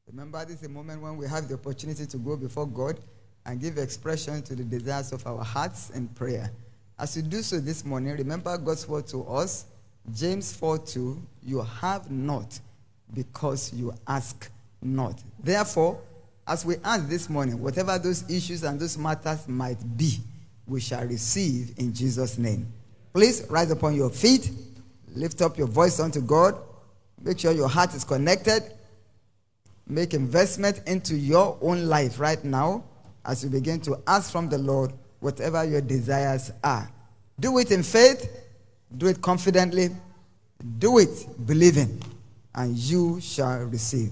[0.09, 2.98] Remember, this is a moment when we have the opportunity to go before God
[3.46, 6.50] and give expression to the desires of our hearts in prayer.
[6.98, 9.64] As you do so this morning, remember God's word to us,
[10.12, 12.59] James 4 2, you have not
[13.14, 14.50] because you ask
[14.82, 15.22] not.
[15.42, 16.00] Therefore,
[16.46, 20.18] as we ask this morning, whatever those issues and those matters might be,
[20.66, 22.66] we shall receive in Jesus' name.
[23.14, 24.50] Please rise upon your feet,
[25.14, 26.57] lift up your voice unto God,
[27.22, 28.64] make sure your heart is connected,
[29.93, 32.84] make investment into your own life right now
[33.24, 36.90] as you begin to ask from the Lord whatever your desires are.
[37.38, 38.28] Do it in faith,
[38.97, 39.90] do it confidently,
[40.78, 42.03] do it believing,
[42.55, 44.11] and you shall receive.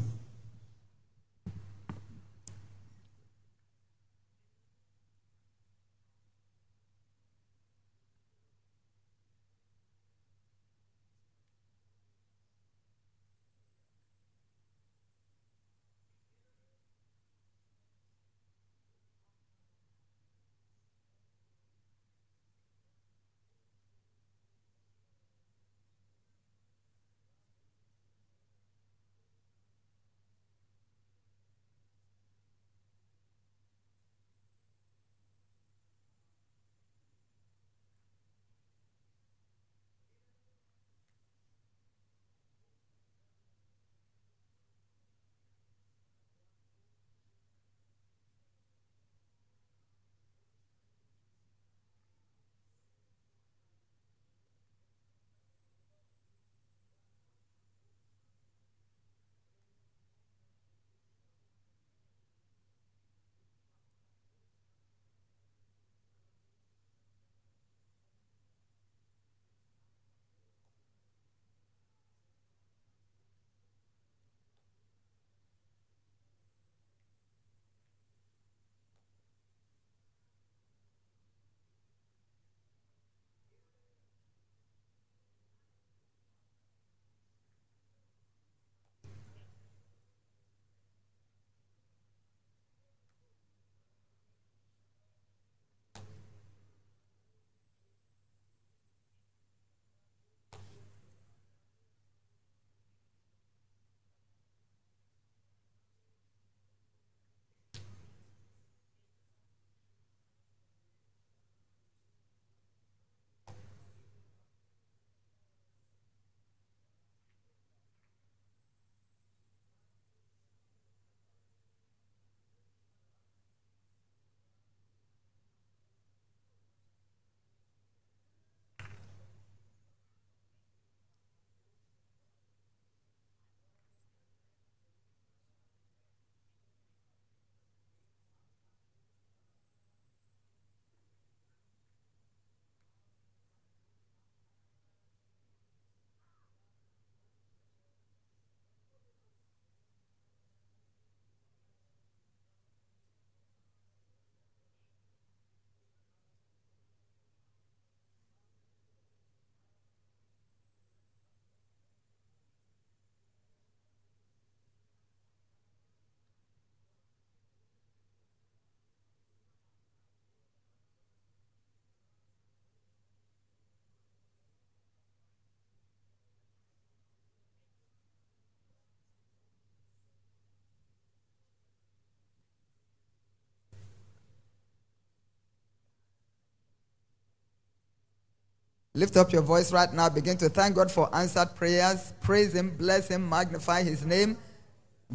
[189.01, 190.11] Lift up your voice right now.
[190.11, 192.13] Begin to thank God for answered prayers.
[192.21, 194.37] Praise Him, bless Him, magnify His name.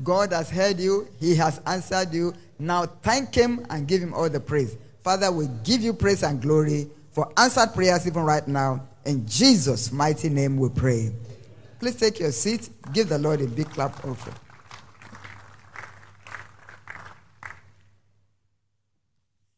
[0.04, 2.34] God has heard you, He has answered you.
[2.58, 4.76] Now thank Him and give Him all the praise.
[5.04, 8.88] Father, we give you praise and glory for answered prayers even right now.
[9.06, 11.12] In Jesus' mighty name we pray.
[11.80, 12.68] Please take your seat.
[12.92, 14.36] Give the Lord a big clap offering.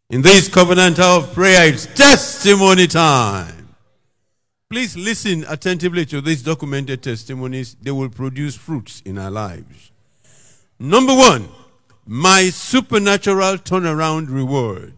[0.10, 3.67] In this covenant of prayer, it's testimony time.
[4.70, 7.78] Please listen attentively to these documented testimonies.
[7.82, 9.92] They will produce fruits in our lives.
[10.78, 11.48] Number one,
[12.06, 14.94] my supernatural turnaround reward.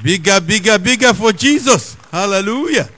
[0.00, 1.96] Bigger, bigger, bigger for Jesus.
[2.12, 2.88] Hallelujah.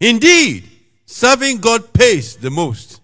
[0.00, 0.68] Indeed,
[1.04, 3.00] serving God pays the most.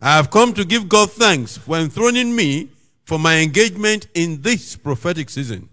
[0.00, 2.68] I have come to give God thanks for enthroning me
[3.04, 5.68] for my engagement in this prophetic season.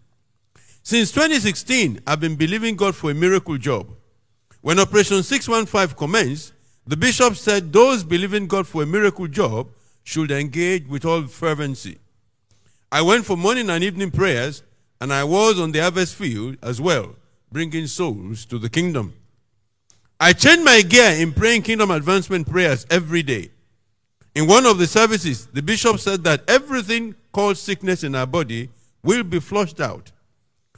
[0.87, 3.89] Since 2016, I've been believing God for a miracle job.
[4.61, 6.53] When Operation 615 commenced,
[6.85, 9.69] the bishop said those believing God for a miracle job
[10.03, 11.97] should engage with all fervency.
[12.91, 14.61] I went for morning and evening prayers,
[15.01, 17.15] and I was on the harvest field as well,
[17.51, 19.15] bringing souls to the kingdom.
[20.19, 23.49] I changed my gear in praying kingdom advancement prayers every day.
[24.35, 28.69] In one of the services, the bishop said that everything called sickness in our body
[29.01, 30.11] will be flushed out.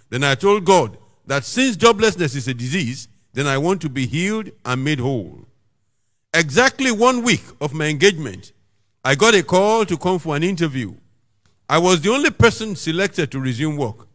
[0.10, 4.08] Then I told God that since joblessness is a disease, then I want to be
[4.08, 5.46] healed and made whole.
[6.34, 8.52] Exactly one week of my engagement,
[9.04, 10.94] I got a call to come for an interview.
[11.70, 14.08] I was the only person selected to resume work.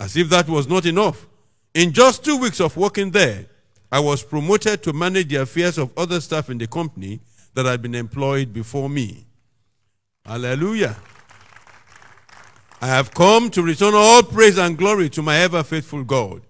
[0.00, 1.26] As if that was not enough,
[1.74, 3.46] in just two weeks of working there,
[3.90, 7.20] I was promoted to manage the affairs of other staff in the company
[7.54, 9.26] that had been employed before me.
[10.24, 10.96] Hallelujah.
[12.82, 16.42] I have come to return all praise and glory to my ever faithful God.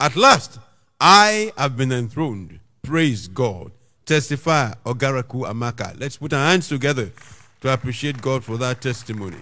[0.00, 0.58] At last,
[1.00, 2.58] I have been enthroned.
[2.82, 3.70] Praise God.
[4.04, 5.96] Testify, Ogaraku Amaka.
[6.00, 7.12] Let's put our hands together
[7.60, 9.38] to appreciate God for that testimony.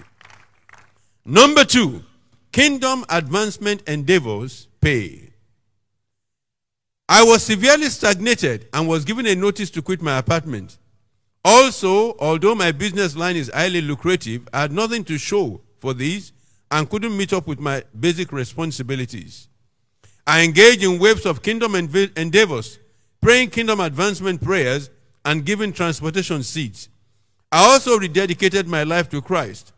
[1.25, 2.05] Number two,
[2.53, 5.31] kingdom advancement endeavors pay.
[7.09, 10.77] I was severely stagnated and was given a notice to quit my apartment.
[11.43, 16.33] Also, although my business line is highly lucrative, I had nothing to show for these
[16.75, 19.47] and couldn't meet up with my basic responsibilities.
[20.27, 22.81] I engaged in waves of kingdom endeavors,
[23.21, 24.91] praying kingdom advancement prayers
[25.25, 26.89] and giving transportation seats.
[27.53, 29.73] I also rededicated my life to Christ.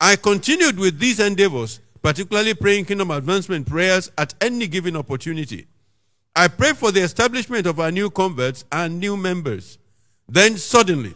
[0.00, 5.68] I continued with these endeavors, particularly praying kingdom advancement prayers at any given opportunity.
[6.34, 9.78] I prayed for the establishment of our new converts and new members.
[10.28, 11.14] Then suddenly,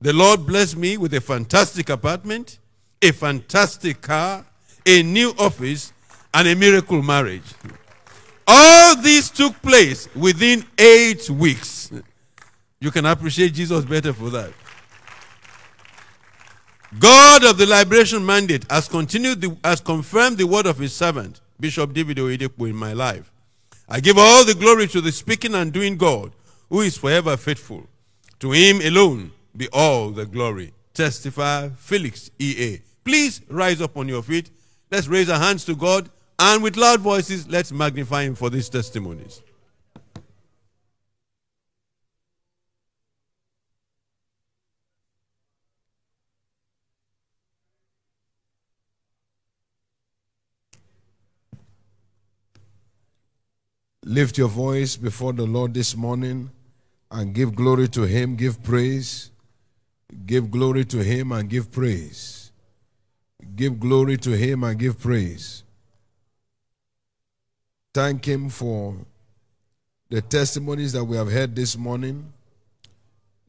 [0.00, 2.58] the Lord blessed me with a fantastic apartment,
[3.02, 4.44] a fantastic car,
[4.86, 5.92] a new office,
[6.34, 7.54] and a miracle marriage.
[8.46, 11.90] All these took place within eight weeks.
[12.80, 14.52] You can appreciate Jesus better for that.
[16.98, 21.40] God of the liberation mandate has continued, the, has confirmed the word of his servant,
[21.60, 23.30] Bishop David Oyedepo, in my life.
[23.88, 26.32] I give all the glory to the speaking and doing God,
[26.68, 27.86] who is forever faithful.
[28.40, 30.72] To him alone be all the glory.
[30.94, 32.89] Testify, Felix E.A.
[33.04, 34.50] Please rise up on your feet.
[34.90, 38.68] Let's raise our hands to God and with loud voices, let's magnify him for these
[38.68, 39.42] testimonies.
[54.06, 56.50] Lift your voice before the Lord this morning
[57.10, 59.30] and give glory to Him, give praise.
[60.26, 62.39] Give glory to Him and give praise.
[63.60, 65.64] Give glory to Him and give praise.
[67.92, 68.96] Thank Him for
[70.08, 72.32] the testimonies that we have heard this morning.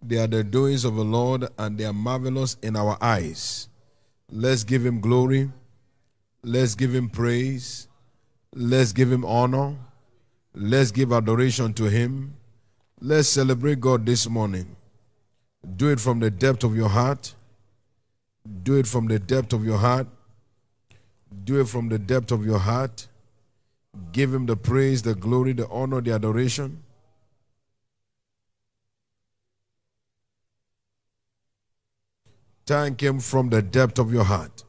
[0.03, 3.69] They are the doings of the Lord and they are marvelous in our eyes.
[4.29, 5.49] Let's give Him glory.
[6.43, 7.87] Let's give Him praise.
[8.53, 9.77] Let's give Him honor.
[10.53, 12.35] Let's give adoration to Him.
[12.99, 14.75] Let's celebrate God this morning.
[15.77, 17.33] Do it from the depth of your heart.
[18.63, 20.07] Do it from the depth of your heart.
[21.43, 23.07] Do it from the depth of your heart.
[24.11, 26.83] Give Him the praise, the glory, the honor, the adoration.
[32.65, 34.63] Thank Him from the depth of your heart.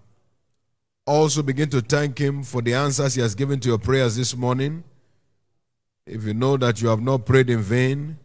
[1.07, 4.37] Also, begin to thank Him for the answers He has given to your prayers this
[4.37, 4.85] morning.
[6.07, 8.19] If you know that you have not prayed in vain,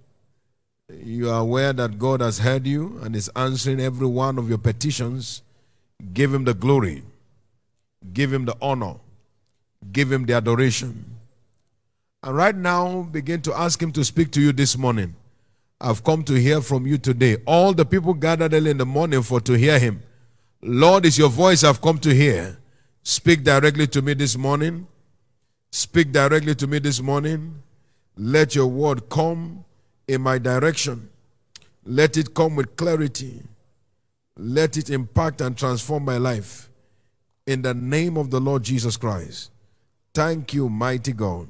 [0.90, 4.58] you are aware that God has heard you and is answering every one of your
[4.58, 5.42] petitions,
[6.14, 7.04] give Him the glory,
[8.14, 8.96] give Him the honor,
[9.92, 11.04] give Him the adoration.
[12.24, 15.16] And right now, begin to ask Him to speak to you this morning.
[15.80, 17.38] I've come to hear from you today.
[17.46, 20.02] All the people gathered early in the morning for to hear Him.
[20.62, 22.58] Lord, is your voice I've come to hear.
[23.04, 24.88] Speak directly to me this morning.
[25.70, 27.62] Speak directly to me this morning.
[28.16, 29.66] Let your word come
[30.08, 31.10] in my direction.
[31.86, 33.42] Let it come with clarity.
[34.38, 36.70] Let it impact and transform my life.
[37.46, 39.52] In the name of the Lord Jesus Christ.
[40.14, 41.50] Thank you, mighty God.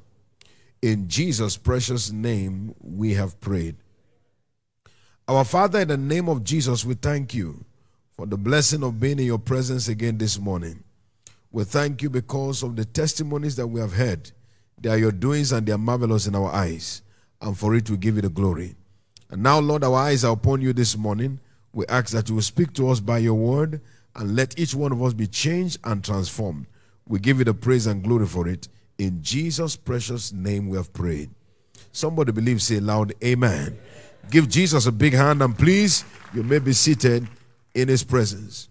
[0.81, 3.75] In Jesus' precious name, we have prayed.
[5.27, 7.65] Our Father, in the name of Jesus, we thank you
[8.15, 10.83] for the blessing of being in your presence again this morning.
[11.51, 14.31] We thank you because of the testimonies that we have heard.
[14.79, 17.01] They are your doings and they are marvelous in our eyes.
[17.41, 18.75] And for it, we give you the glory.
[19.29, 21.39] And now, Lord, our eyes are upon you this morning.
[21.73, 23.81] We ask that you will speak to us by your word
[24.15, 26.65] and let each one of us be changed and transformed.
[27.07, 28.67] We give you the praise and glory for it.
[28.97, 31.29] In Jesus' precious name, we have prayed.
[31.91, 33.77] Somebody believe, say loud, Amen.
[34.31, 37.27] Give Jesus a big hand and please, you may be seated
[37.73, 38.69] in his presence.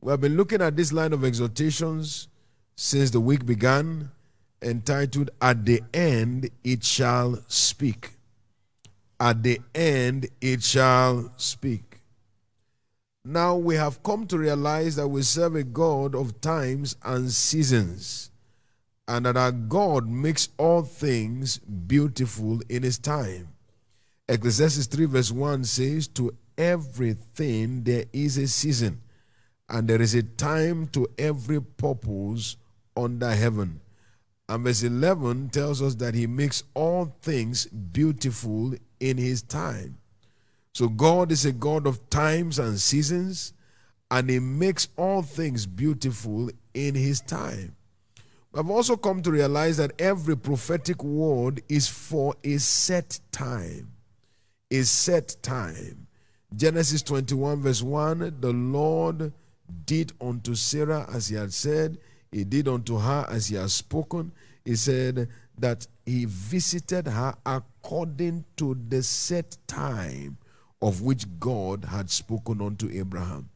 [0.00, 2.28] We have been looking at this line of exhortations
[2.76, 4.10] since the week began,
[4.66, 8.16] entitled, At the End It Shall Speak.
[9.18, 12.00] At the end it shall speak.
[13.24, 18.30] Now we have come to realize that we serve a God of times and seasons,
[19.08, 23.48] and that our God makes all things beautiful in His time.
[24.28, 29.00] Ecclesiastes 3, verse 1 says, To everything there is a season,
[29.68, 32.56] and there is a time to every purpose
[32.94, 33.80] under heaven.
[34.48, 39.98] And verse 11 tells us that He makes all things beautiful in His time.
[40.72, 43.54] So God is a God of times and seasons,
[44.10, 47.76] and He makes all things beautiful in His time.
[48.54, 53.92] I've also come to realize that every prophetic word is for a set time.
[54.70, 56.06] A set time.
[56.54, 59.32] Genesis 21, verse 1 The Lord
[59.84, 61.98] did unto Sarah as he had said,
[62.36, 64.30] he did unto her as he has spoken.
[64.62, 70.36] He said that he visited her according to the set time
[70.82, 73.48] of which God had spoken unto Abraham.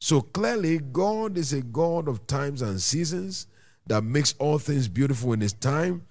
[0.00, 3.48] So clearly, God is a God of times and seasons
[3.86, 6.06] that makes all things beautiful in His time,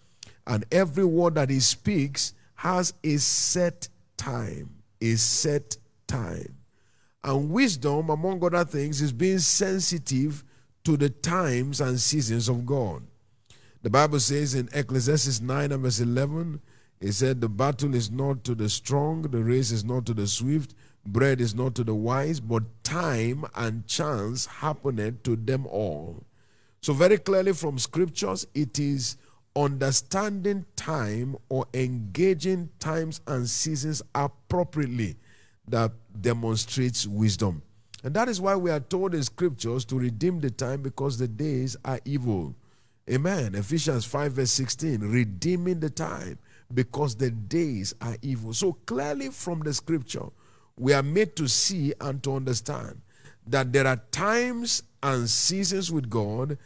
[0.45, 4.69] and every word that He speaks has a set time.
[5.01, 6.55] A set time.
[7.23, 10.43] And wisdom, among other things, is being sensitive
[10.86, 13.03] to the times and seasons of God.
[13.81, 16.61] The Bible says in Ecclesiastes 9 and verse 11,
[17.01, 20.27] it said, The battle is not to the strong, the race is not to the
[20.27, 20.73] swift,
[21.05, 26.23] bread is not to the wise, but time and chance happeneth to them all.
[26.81, 29.17] So, very clearly from scriptures, it is
[29.55, 35.15] understanding time or engaging times and seasons appropriately
[35.67, 37.61] that demonstrates wisdom.
[38.05, 41.27] And that is why we are told in scriptures to redeem the time because the
[41.27, 42.53] days are evil.
[43.11, 43.55] Amen.
[43.55, 46.37] Ephesians 5, verse 16, redeeming the time
[46.71, 48.53] because the days are evil.
[48.53, 50.27] So clearly from the scripture,
[50.77, 53.01] we are made to see and to understand
[53.47, 56.59] that there are times and seasons with God,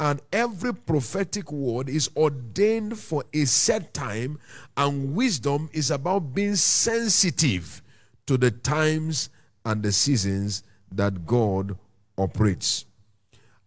[0.00, 4.38] and every prophetic word is ordained for a set time,
[4.78, 7.82] and wisdom is about being sensitive
[8.24, 9.28] to the times
[9.66, 10.62] and the seasons
[10.92, 11.76] that God
[12.18, 12.86] operates.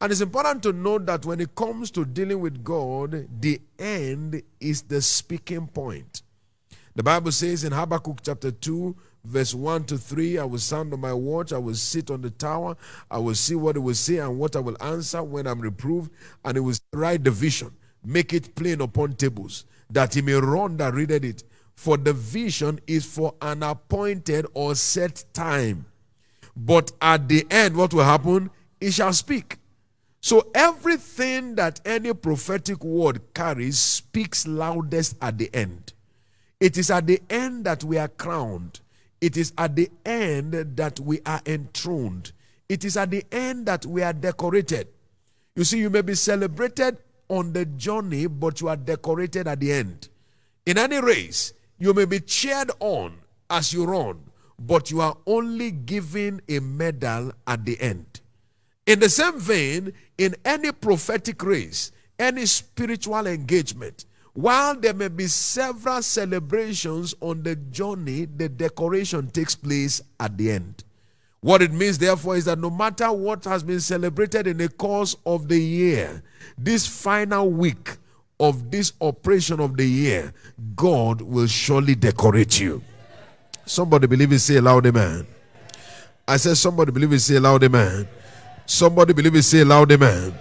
[0.01, 4.41] And it's important to note that when it comes to dealing with God, the end
[4.59, 6.22] is the speaking point.
[6.95, 8.95] The Bible says in Habakkuk chapter 2,
[9.26, 12.30] verse 1 to 3, I will sound on my watch, I will sit on the
[12.30, 12.78] tower,
[13.11, 16.11] I will see what it will say and what I will answer when I'm reproved,
[16.45, 17.72] and it will write the vision,
[18.03, 21.43] make it plain upon tables, that he may run that readeth it.
[21.76, 25.86] For the vision is for an appointed or set time.
[26.56, 28.50] But at the end, what will happen?
[28.80, 29.58] He shall speak.
[30.22, 35.93] So everything that any prophetic word carries speaks loudest at the end.
[36.60, 38.82] It is at the end that we are crowned.
[39.22, 42.34] It is at the end that we are enthroned.
[42.68, 44.89] It is at the end that we are decorated.
[45.56, 46.97] You see, you may be celebrated
[47.30, 50.10] on the journey, but you are decorated at the end.
[50.66, 53.14] In any race, you may be cheered on
[53.50, 54.20] as you run,
[54.60, 58.22] but you are only given a medal at the end.
[58.86, 65.28] In the same vein, in any prophetic race, any spiritual engagement, while there may be
[65.28, 70.84] several celebrations on the journey, the decoration takes place at the end.
[71.41, 75.16] What it means, therefore, is that no matter what has been celebrated in the course
[75.26, 76.22] of the year,
[76.57, 77.97] this final week
[78.39, 80.34] of this operation of the year,
[80.76, 82.82] God will surely decorate you.
[83.70, 85.28] Somebody believe it, say a loud amen.
[86.28, 88.07] I said, somebody believe it, say a loud amen.
[88.65, 90.34] Somebody believe it, say a loud amen.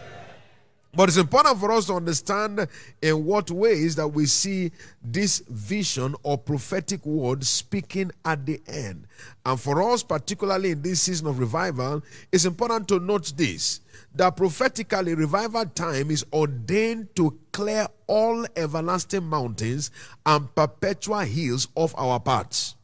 [0.94, 2.66] But it's important for us to understand
[3.02, 4.72] in what ways that we see
[5.02, 9.06] this vision or prophetic word speaking at the end.
[9.44, 12.02] And for us, particularly in this season of revival,
[12.32, 13.80] it's important to note this
[14.14, 19.90] that prophetically, revival time is ordained to clear all everlasting mountains
[20.24, 22.74] and perpetual hills of our paths.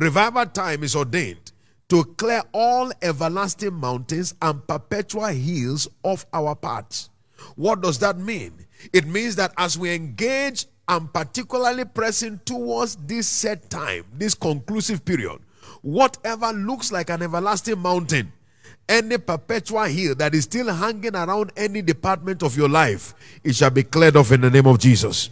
[0.00, 1.52] Revival time is ordained
[1.90, 7.10] to clear all everlasting mountains and perpetual hills of our paths.
[7.54, 8.64] What does that mean?
[8.94, 15.04] It means that as we engage and particularly pressing towards this set time, this conclusive
[15.04, 15.38] period,
[15.82, 18.32] whatever looks like an everlasting mountain,
[18.88, 23.12] any perpetual hill that is still hanging around any department of your life,
[23.44, 25.28] it shall be cleared off in the name of Jesus.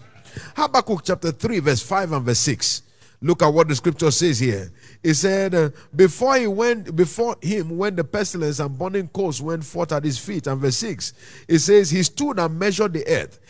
[0.56, 2.82] Habakkuk chapter 3, verse 5 and verse 6.
[3.20, 4.70] Look at what the scripture says here.
[5.02, 9.64] It said, uh, Before he went, before him when the pestilence and burning coals went
[9.64, 10.46] forth at his feet.
[10.46, 11.14] And verse 6,
[11.48, 13.40] it says, He stood and measured the earth,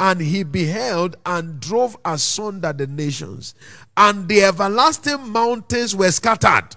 [0.00, 3.54] and he beheld and drove asunder the nations,
[3.96, 6.68] and the everlasting mountains were scattered,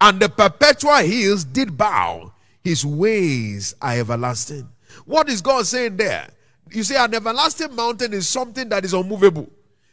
[0.00, 2.32] and the perpetual hills did bow.
[2.64, 4.68] His ways are everlasting.
[5.04, 6.28] What is God saying there?
[6.70, 9.48] You see, an everlasting mountain is something that is unmovable.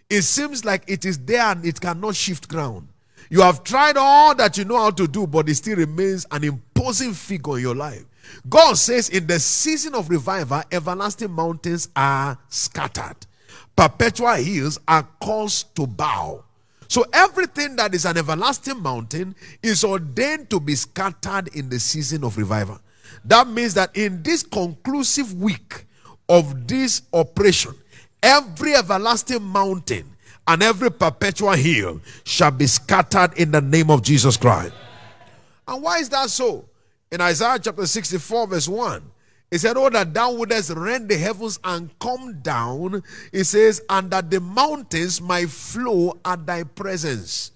[0.10, 2.89] It seems like it is there and it cannot shift ground.
[3.30, 6.43] You have tried all that you know how to do, but it still remains an
[6.43, 8.06] imposing figure in your life.
[8.47, 13.18] God says in the season of revival, everlasting mountains are scattered,
[13.76, 16.43] perpetual hills are caused to bow.
[16.88, 22.24] So everything that is an everlasting mountain is ordained to be scattered in the season
[22.24, 22.80] of revival.
[23.24, 25.86] That means that in this conclusive week
[26.30, 27.74] of this operation,
[28.26, 30.17] every everlasting mountain
[30.47, 34.73] and every perpetual hill shall be scattered in the name of Jesus Christ.
[35.67, 36.65] And why is that so?
[37.11, 39.03] In Isaiah chapter 64, verse 1,
[39.51, 43.03] it said, Oh, that thou wouldest rend the heavens and come down.
[43.32, 47.51] It says, and that the mountains might flow at thy presence.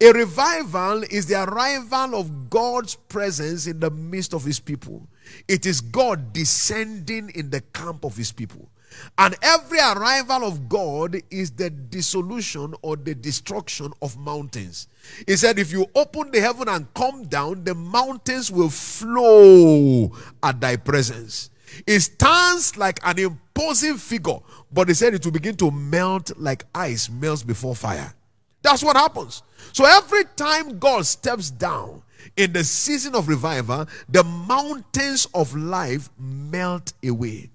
[0.00, 5.06] A revival is the arrival of God's presence in the midst of his people.
[5.46, 8.68] It is God descending in the camp of his people.
[9.16, 14.88] And every arrival of God is the dissolution or the destruction of mountains.
[15.26, 20.12] He said, If you open the heaven and come down, the mountains will flow
[20.42, 21.50] at thy presence.
[21.86, 24.38] It stands like an imposing figure,
[24.72, 28.14] but he said it will begin to melt like ice melts before fire.
[28.62, 29.42] That's what happens.
[29.72, 32.02] So every time God steps down
[32.36, 37.50] in the season of revival, the mountains of life melt away.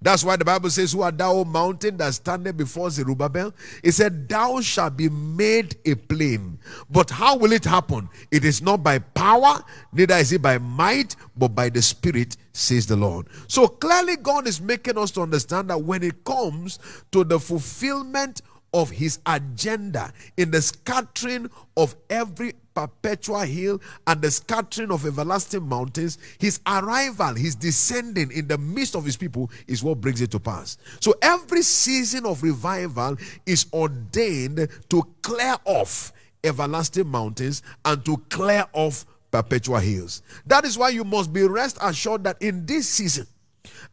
[0.00, 3.52] That's why the Bible says, Who art thou, mountain that standeth before Zerubbabel?
[3.82, 6.58] It said, Thou shalt be made a plain.
[6.88, 8.08] But how will it happen?
[8.30, 12.86] It is not by power, neither is it by might, but by the Spirit, says
[12.86, 13.26] the Lord.
[13.48, 16.78] So clearly, God is making us to understand that when it comes
[17.12, 18.42] to the fulfillment
[18.74, 25.68] of his agenda in the scattering of every perpetual hill and the scattering of everlasting
[25.68, 30.30] mountains, his arrival, his descending in the midst of his people is what brings it
[30.30, 30.78] to pass.
[31.00, 33.16] So every season of revival
[33.46, 36.12] is ordained to clear off
[36.44, 40.22] everlasting mountains and to clear off perpetual hills.
[40.46, 43.26] That is why you must be rest assured that in this season,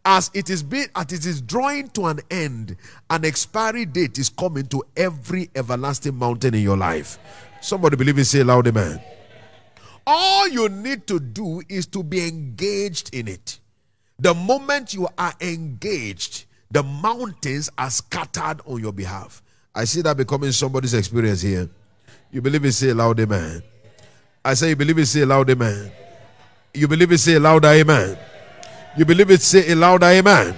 [0.06, 2.78] as it is being as it is drawing to an end
[3.10, 7.18] an expiry date is coming to every everlasting mountain in your life
[7.66, 9.02] somebody believe it say loud amen.
[10.08, 13.60] All you need to do is to be engaged in it.
[14.20, 19.42] The moment you are engaged the mountains are scattered on your behalf.
[19.74, 21.70] I see that becoming somebody's experience here.
[22.32, 23.62] You believe it say loud amen.
[24.44, 25.92] I say you believe it say loud amen.
[26.74, 28.18] You believe it say louder amen.
[28.98, 29.42] You believe it?
[29.42, 30.58] Say louder amen.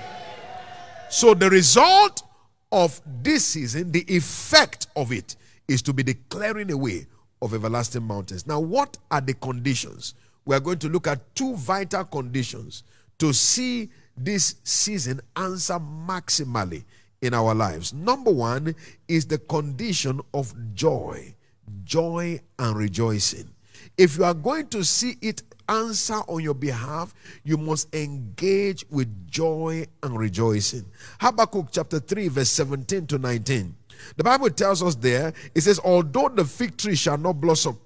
[1.09, 2.23] So, the result
[2.71, 5.35] of this season, the effect of it,
[5.67, 7.07] is to be declaring away
[7.41, 8.47] of everlasting mountains.
[8.47, 10.15] Now, what are the conditions?
[10.45, 12.83] We are going to look at two vital conditions
[13.19, 16.83] to see this season answer maximally
[17.21, 17.93] in our lives.
[17.93, 18.75] Number one
[19.07, 21.35] is the condition of joy,
[21.83, 23.49] joy and rejoicing.
[23.97, 27.13] If you are going to see it answer on your behalf,
[27.43, 30.85] you must engage with joy and rejoicing.
[31.19, 33.75] Habakkuk chapter 3, verse 17 to 19.
[34.15, 37.77] The Bible tells us there, it says, Although the fig tree shall not blossom,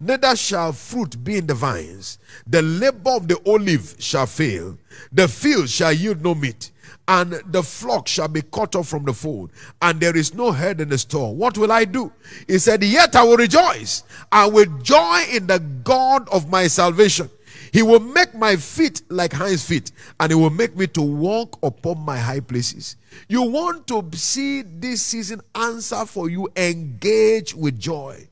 [0.00, 2.18] neither shall fruit be in the vines.
[2.46, 4.78] The labor of the olive shall fail,
[5.12, 6.70] the field shall yield no meat,
[7.08, 9.50] and the flock shall be cut off from the fold,
[9.80, 11.34] and there is no herd in the store.
[11.34, 12.12] What will I do?
[12.46, 17.28] He said, Yet I will rejoice, I will joy in the God of my salvation.
[17.72, 21.58] He will make my feet like hinds feet, and he will make me to walk
[21.62, 22.96] upon my high places.
[23.28, 28.28] You want to see this season answer for you, engage with joy.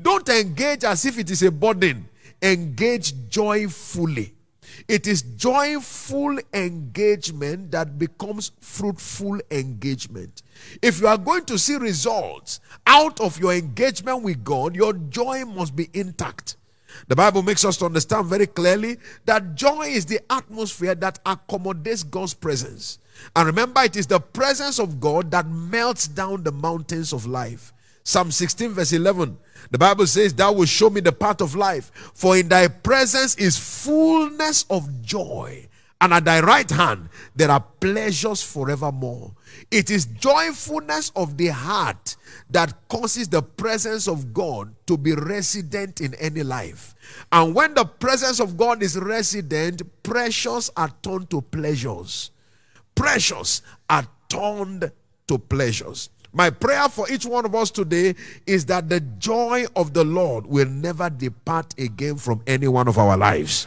[0.00, 2.08] Don't engage as if it is a burden.
[2.40, 4.34] Engage joyfully.
[4.86, 10.42] It is joyful engagement that becomes fruitful engagement.
[10.82, 15.44] If you are going to see results out of your engagement with God, your joy
[15.44, 16.56] must be intact.
[17.08, 22.02] The Bible makes us to understand very clearly that joy is the atmosphere that accommodates
[22.02, 22.98] God's presence.
[23.34, 27.72] And remember, it is the presence of God that melts down the mountains of life.
[28.02, 29.38] Psalm 16, verse 11.
[29.70, 33.34] The Bible says, Thou wilt show me the path of life, for in thy presence
[33.36, 35.66] is fullness of joy,
[36.00, 39.32] and at thy right hand there are pleasures forevermore.
[39.74, 42.14] It is joyfulness of the heart
[42.48, 46.94] that causes the presence of God to be resident in any life.
[47.32, 52.30] And when the presence of God is resident, pressures are turned to pleasures.
[52.94, 54.92] Pressures are turned
[55.26, 56.08] to pleasures.
[56.32, 58.14] My prayer for each one of us today
[58.46, 62.96] is that the joy of the Lord will never depart again from any one of
[62.96, 63.66] our lives.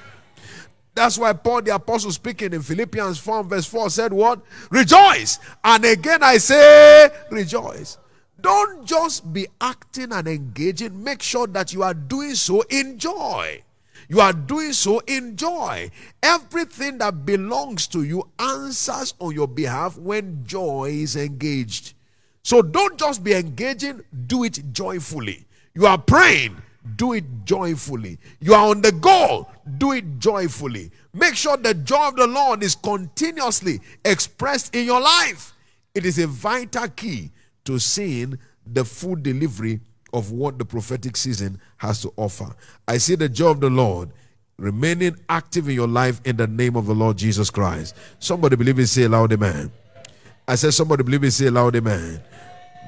[0.97, 4.41] That's why Paul the Apostle speaking in Philippians 4 verse 4 said, What?
[4.71, 5.37] Rejoice.
[5.63, 7.99] And again I say, Rejoice.
[8.41, 11.03] Don't just be acting and engaging.
[11.03, 13.61] Make sure that you are doing so in joy.
[14.09, 15.91] You are doing so in joy.
[16.23, 21.93] Everything that belongs to you answers on your behalf when joy is engaged.
[22.41, 25.45] So don't just be engaging, do it joyfully.
[25.75, 26.57] You are praying,
[26.95, 28.17] do it joyfully.
[28.39, 29.47] You are on the go,
[29.78, 30.91] do it joyfully.
[31.13, 35.53] Make sure the joy of the Lord is continuously expressed in your life.
[35.93, 37.32] It is a vital key
[37.65, 39.80] to seeing the full delivery
[40.13, 42.55] of what the prophetic season has to offer.
[42.88, 44.11] I see the joy of the Lord
[44.57, 47.95] remaining active in your life in the name of the Lord Jesus Christ.
[48.20, 49.72] Somebody believe it, say loud amen.
[50.47, 52.22] I said, somebody believe it, say loud amen.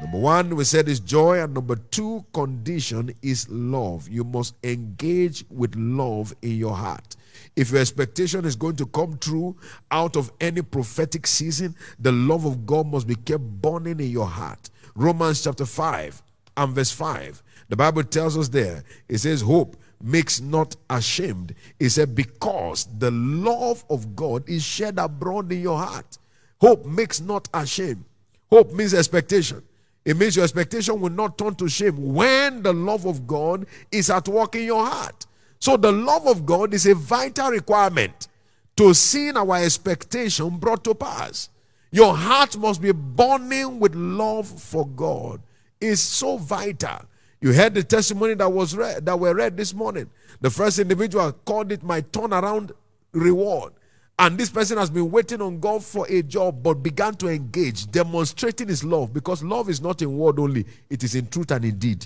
[0.02, 4.08] Number one, we said is joy, and number two condition is love.
[4.08, 7.18] You must engage with love in your heart.
[7.56, 9.58] If your expectation is going to come true
[9.92, 14.28] out of any prophetic season, the love of God must be kept burning in your
[14.28, 14.70] heart.
[14.96, 16.22] Romans chapter 5
[16.56, 17.44] and verse 5.
[17.68, 21.54] The Bible tells us there, it says, Hope makes not ashamed.
[21.78, 26.18] It said, Because the love of God is shed abroad in your heart.
[26.62, 28.06] Hope makes not ashamed.
[28.50, 29.62] Hope means expectation.
[30.06, 34.10] It means your expectation will not turn to shame when the love of God is
[34.10, 35.26] at work in your heart.
[35.60, 38.30] So, the love of God is a vital requirement
[38.78, 41.50] to seeing our expectation brought to pass.
[41.92, 45.42] Your heart must be burning with love for God.
[45.82, 47.02] It's so vital.
[47.42, 50.10] You heard the testimony that was read that were read this morning.
[50.42, 52.72] The first individual called it my turnaround
[53.12, 53.74] reward.
[54.20, 57.90] And this person has been waiting on God for a job, but began to engage,
[57.90, 61.64] demonstrating his love because love is not in word only, it is in truth and
[61.64, 62.06] in deed.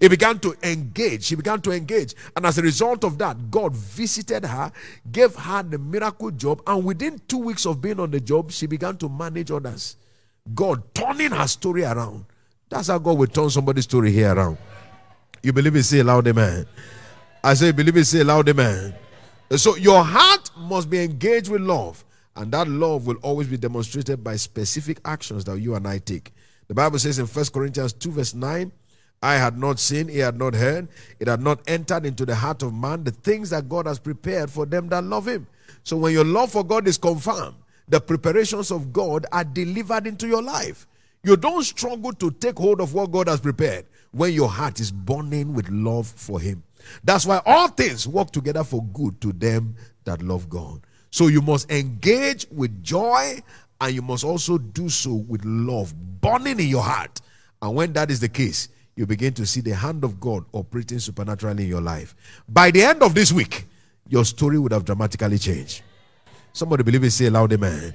[0.00, 1.24] He began to engage.
[1.24, 2.14] She began to engage.
[2.34, 4.72] And as a result of that, God visited her,
[5.12, 6.62] gave her the miracle job.
[6.66, 9.96] And within two weeks of being on the job, she began to manage others.
[10.54, 12.24] God turning her story around.
[12.70, 14.56] That's how God will turn somebody's story here around.
[15.42, 15.84] You believe it?
[15.84, 16.66] Say loud, amen.
[17.44, 18.94] I say, believe it, say loud, amen.
[19.50, 24.24] So your heart must be engaged with love, and that love will always be demonstrated
[24.24, 26.32] by specific actions that you and I take.
[26.66, 28.72] The Bible says in 1 Corinthians 2, verse 9,
[29.22, 30.88] I had not seen, he had not heard,
[31.20, 34.50] it had not entered into the heart of man the things that God has prepared
[34.50, 35.46] for them that love him.
[35.82, 37.56] So when your love for God is confirmed,
[37.88, 40.86] the preparations of God are delivered into your life.
[41.22, 44.90] You don't struggle to take hold of what God has prepared when your heart is
[44.90, 46.62] burning with love for him.
[47.02, 50.80] That's why all things work together for good to them that love God.
[51.10, 53.42] So you must engage with joy
[53.80, 57.20] and you must also do so with love burning in your heart.
[57.62, 60.98] And when that is the case, you begin to see the hand of God operating
[60.98, 62.14] supernaturally in your life.
[62.48, 63.66] By the end of this week,
[64.08, 65.82] your story would have dramatically changed.
[66.52, 67.94] Somebody believe it, say loud amen.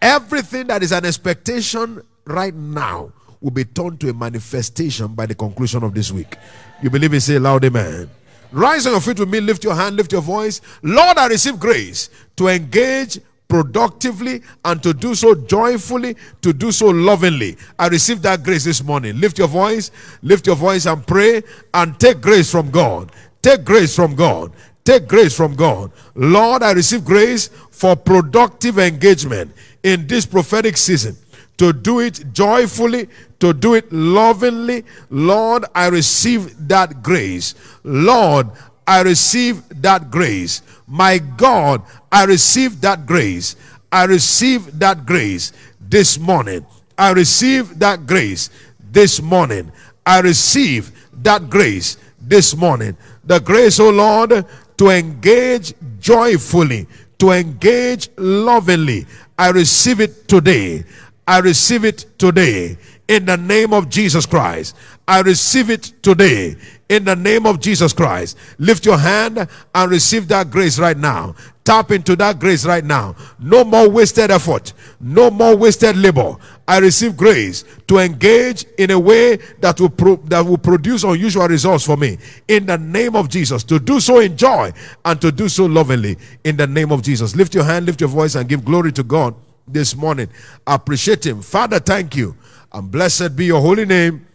[0.00, 5.34] Everything that is an expectation right now will be turned to a manifestation by the
[5.34, 6.36] conclusion of this week.
[6.82, 8.08] You believe it, say loud amen.
[8.52, 10.60] Rise on your feet with me, lift your hand, lift your voice.
[10.82, 13.18] Lord, I receive grace to engage
[13.48, 17.56] productively and to do so joyfully, to do so lovingly.
[17.78, 19.20] I received that grace this morning.
[19.20, 19.90] Lift your voice,
[20.22, 21.42] lift your voice and pray
[21.74, 23.12] and take grace from God.
[23.42, 24.52] Take grace from God.
[24.84, 25.90] Take grace from God.
[26.14, 31.16] Lord, I receive grace for productive engagement in this prophetic season.
[31.58, 33.08] To do it joyfully,
[33.40, 34.84] to do it lovingly.
[35.10, 37.54] Lord, I receive that grace.
[37.82, 38.50] Lord,
[38.86, 40.62] I receive that grace.
[40.86, 41.82] My God,
[42.12, 43.56] I receive that grace.
[43.90, 46.66] I receive that grace this morning.
[46.98, 48.50] I receive that grace
[48.92, 49.72] this morning.
[50.04, 50.92] I receive
[51.22, 52.96] that grace this morning.
[53.24, 54.44] The grace, O Lord,
[54.78, 56.86] to engage joyfully,
[57.18, 59.06] to engage lovingly.
[59.38, 60.84] I receive it today.
[61.26, 62.76] I receive it today
[63.08, 64.76] in the name of Jesus Christ.
[65.08, 66.56] I receive it today
[66.88, 68.36] in the name of Jesus Christ.
[68.58, 71.34] Lift your hand and receive that grace right now.
[71.64, 73.16] Tap into that grace right now.
[73.40, 76.36] No more wasted effort, no more wasted labor.
[76.68, 81.48] I receive grace to engage in a way that will pro- that will produce unusual
[81.48, 82.18] results for me.
[82.46, 84.72] In the name of Jesus, to do so in joy
[85.04, 86.18] and to do so lovingly.
[86.44, 89.02] In the name of Jesus, lift your hand, lift your voice, and give glory to
[89.02, 89.34] God
[89.66, 90.28] this morning.
[90.66, 91.78] Appreciate Him, Father.
[91.78, 92.36] Thank you,
[92.72, 94.26] and blessed be Your holy name.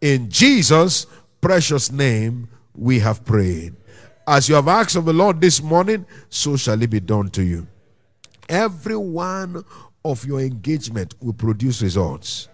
[0.00, 1.06] In Jesus'
[1.40, 3.74] precious name, we have prayed.
[4.26, 7.42] As you have asked of the Lord this morning, so shall it be done to
[7.42, 7.66] you.
[8.48, 9.64] Every one
[10.04, 12.48] of your engagement will produce results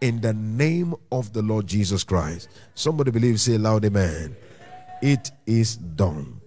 [0.00, 2.48] in the name of the Lord Jesus Christ.
[2.74, 4.36] Somebody believe, say loud, Amen.
[5.00, 6.40] It is done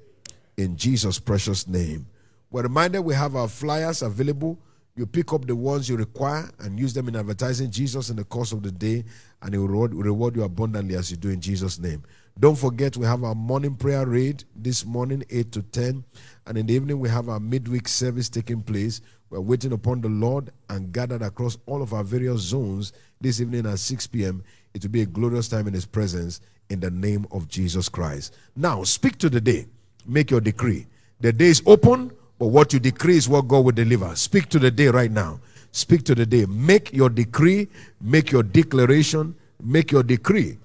[0.58, 2.08] in Jesus' precious name.
[2.50, 4.58] We're reminded we have our flyers available.
[4.98, 8.24] You pick up the ones you require and use them in advertising Jesus in the
[8.24, 9.06] course of the day,
[9.44, 12.02] and He will reward, reward you abundantly as you do in Jesus' name.
[12.40, 16.04] Don't forget, we have our morning prayer read this morning, 8 to 10.
[16.48, 19.02] And in the evening, we have our midweek service taking place.
[19.30, 22.92] We're waiting upon the Lord and gathered across all of our various zones
[23.22, 24.44] this evening at 6 p.m.
[24.74, 26.42] It will be a glorious time in His presence
[26.72, 28.36] in the name of Jesus Christ.
[28.56, 29.68] Now, speak to the day.
[30.08, 30.88] Make your decree.
[31.20, 34.16] The day is open, but what you decree is what God will deliver.
[34.16, 35.40] Speak to the day right now.
[35.72, 36.46] Speak to the day.
[36.46, 37.68] Make your decree,
[38.02, 40.58] make your declaration, make your decree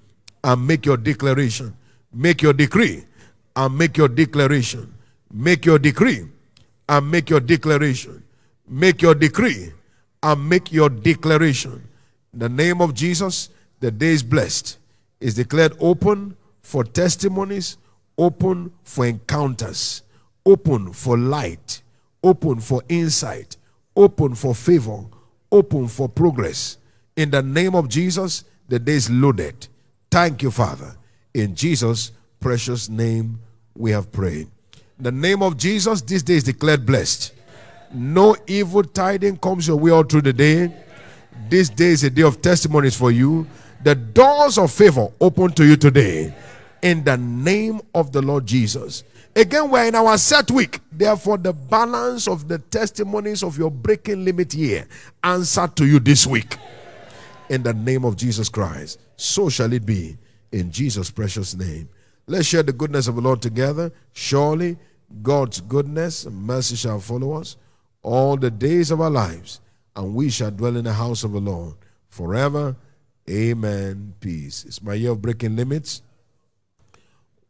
[0.43, 1.75] and make your declaration.
[2.13, 3.05] Make your decree
[3.55, 4.93] and make your declaration.
[5.31, 6.27] Make your decree
[6.89, 8.23] and make your declaration.
[8.67, 9.73] Make your decree
[10.21, 11.87] and make your declaration.
[12.33, 13.49] In the name of Jesus,
[13.79, 14.77] the day is blessed.
[15.19, 17.77] Is declared open for testimonies,
[18.17, 20.03] open for encounters,
[20.45, 21.81] open for light,
[22.23, 23.57] open for insight,
[23.95, 25.05] open for favor,
[25.51, 26.77] open for progress.
[27.15, 29.67] In the name of Jesus, the day is loaded.
[30.09, 30.95] Thank you, Father.
[31.33, 33.39] In Jesus' precious name,
[33.75, 34.47] we have prayed.
[34.97, 37.33] In the name of Jesus, this day is declared blessed.
[37.93, 40.73] No evil tiding comes your way all through the day.
[41.49, 43.47] This day is a day of testimonies for you.
[43.83, 46.33] The doors of favor open to you today.
[46.81, 49.03] In the name of the Lord Jesus.
[49.35, 50.79] Again, we're in our set week.
[50.91, 54.87] Therefore, the balance of the testimonies of your breaking limit year
[55.23, 56.57] answered to you this week.
[57.49, 58.99] In the name of Jesus Christ.
[59.17, 60.17] So shall it be.
[60.51, 61.89] In Jesus' precious name.
[62.27, 63.91] Let's share the goodness of the Lord together.
[64.13, 64.77] Surely
[65.21, 67.57] God's goodness and mercy shall follow us
[68.03, 69.61] all the days of our lives,
[69.95, 71.73] and we shall dwell in the house of the Lord
[72.09, 72.75] forever.
[73.29, 74.13] Amen.
[74.19, 74.65] Peace.
[74.65, 76.01] It's my year of breaking limits.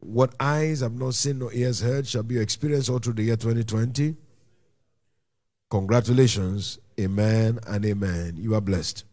[0.06, 3.24] What eyes have not seen nor ears heard shall be your experience all through the
[3.24, 4.18] year 2020.
[5.72, 6.78] Congratulations.
[7.00, 8.36] Amen and amen.
[8.38, 9.06] You are blessed.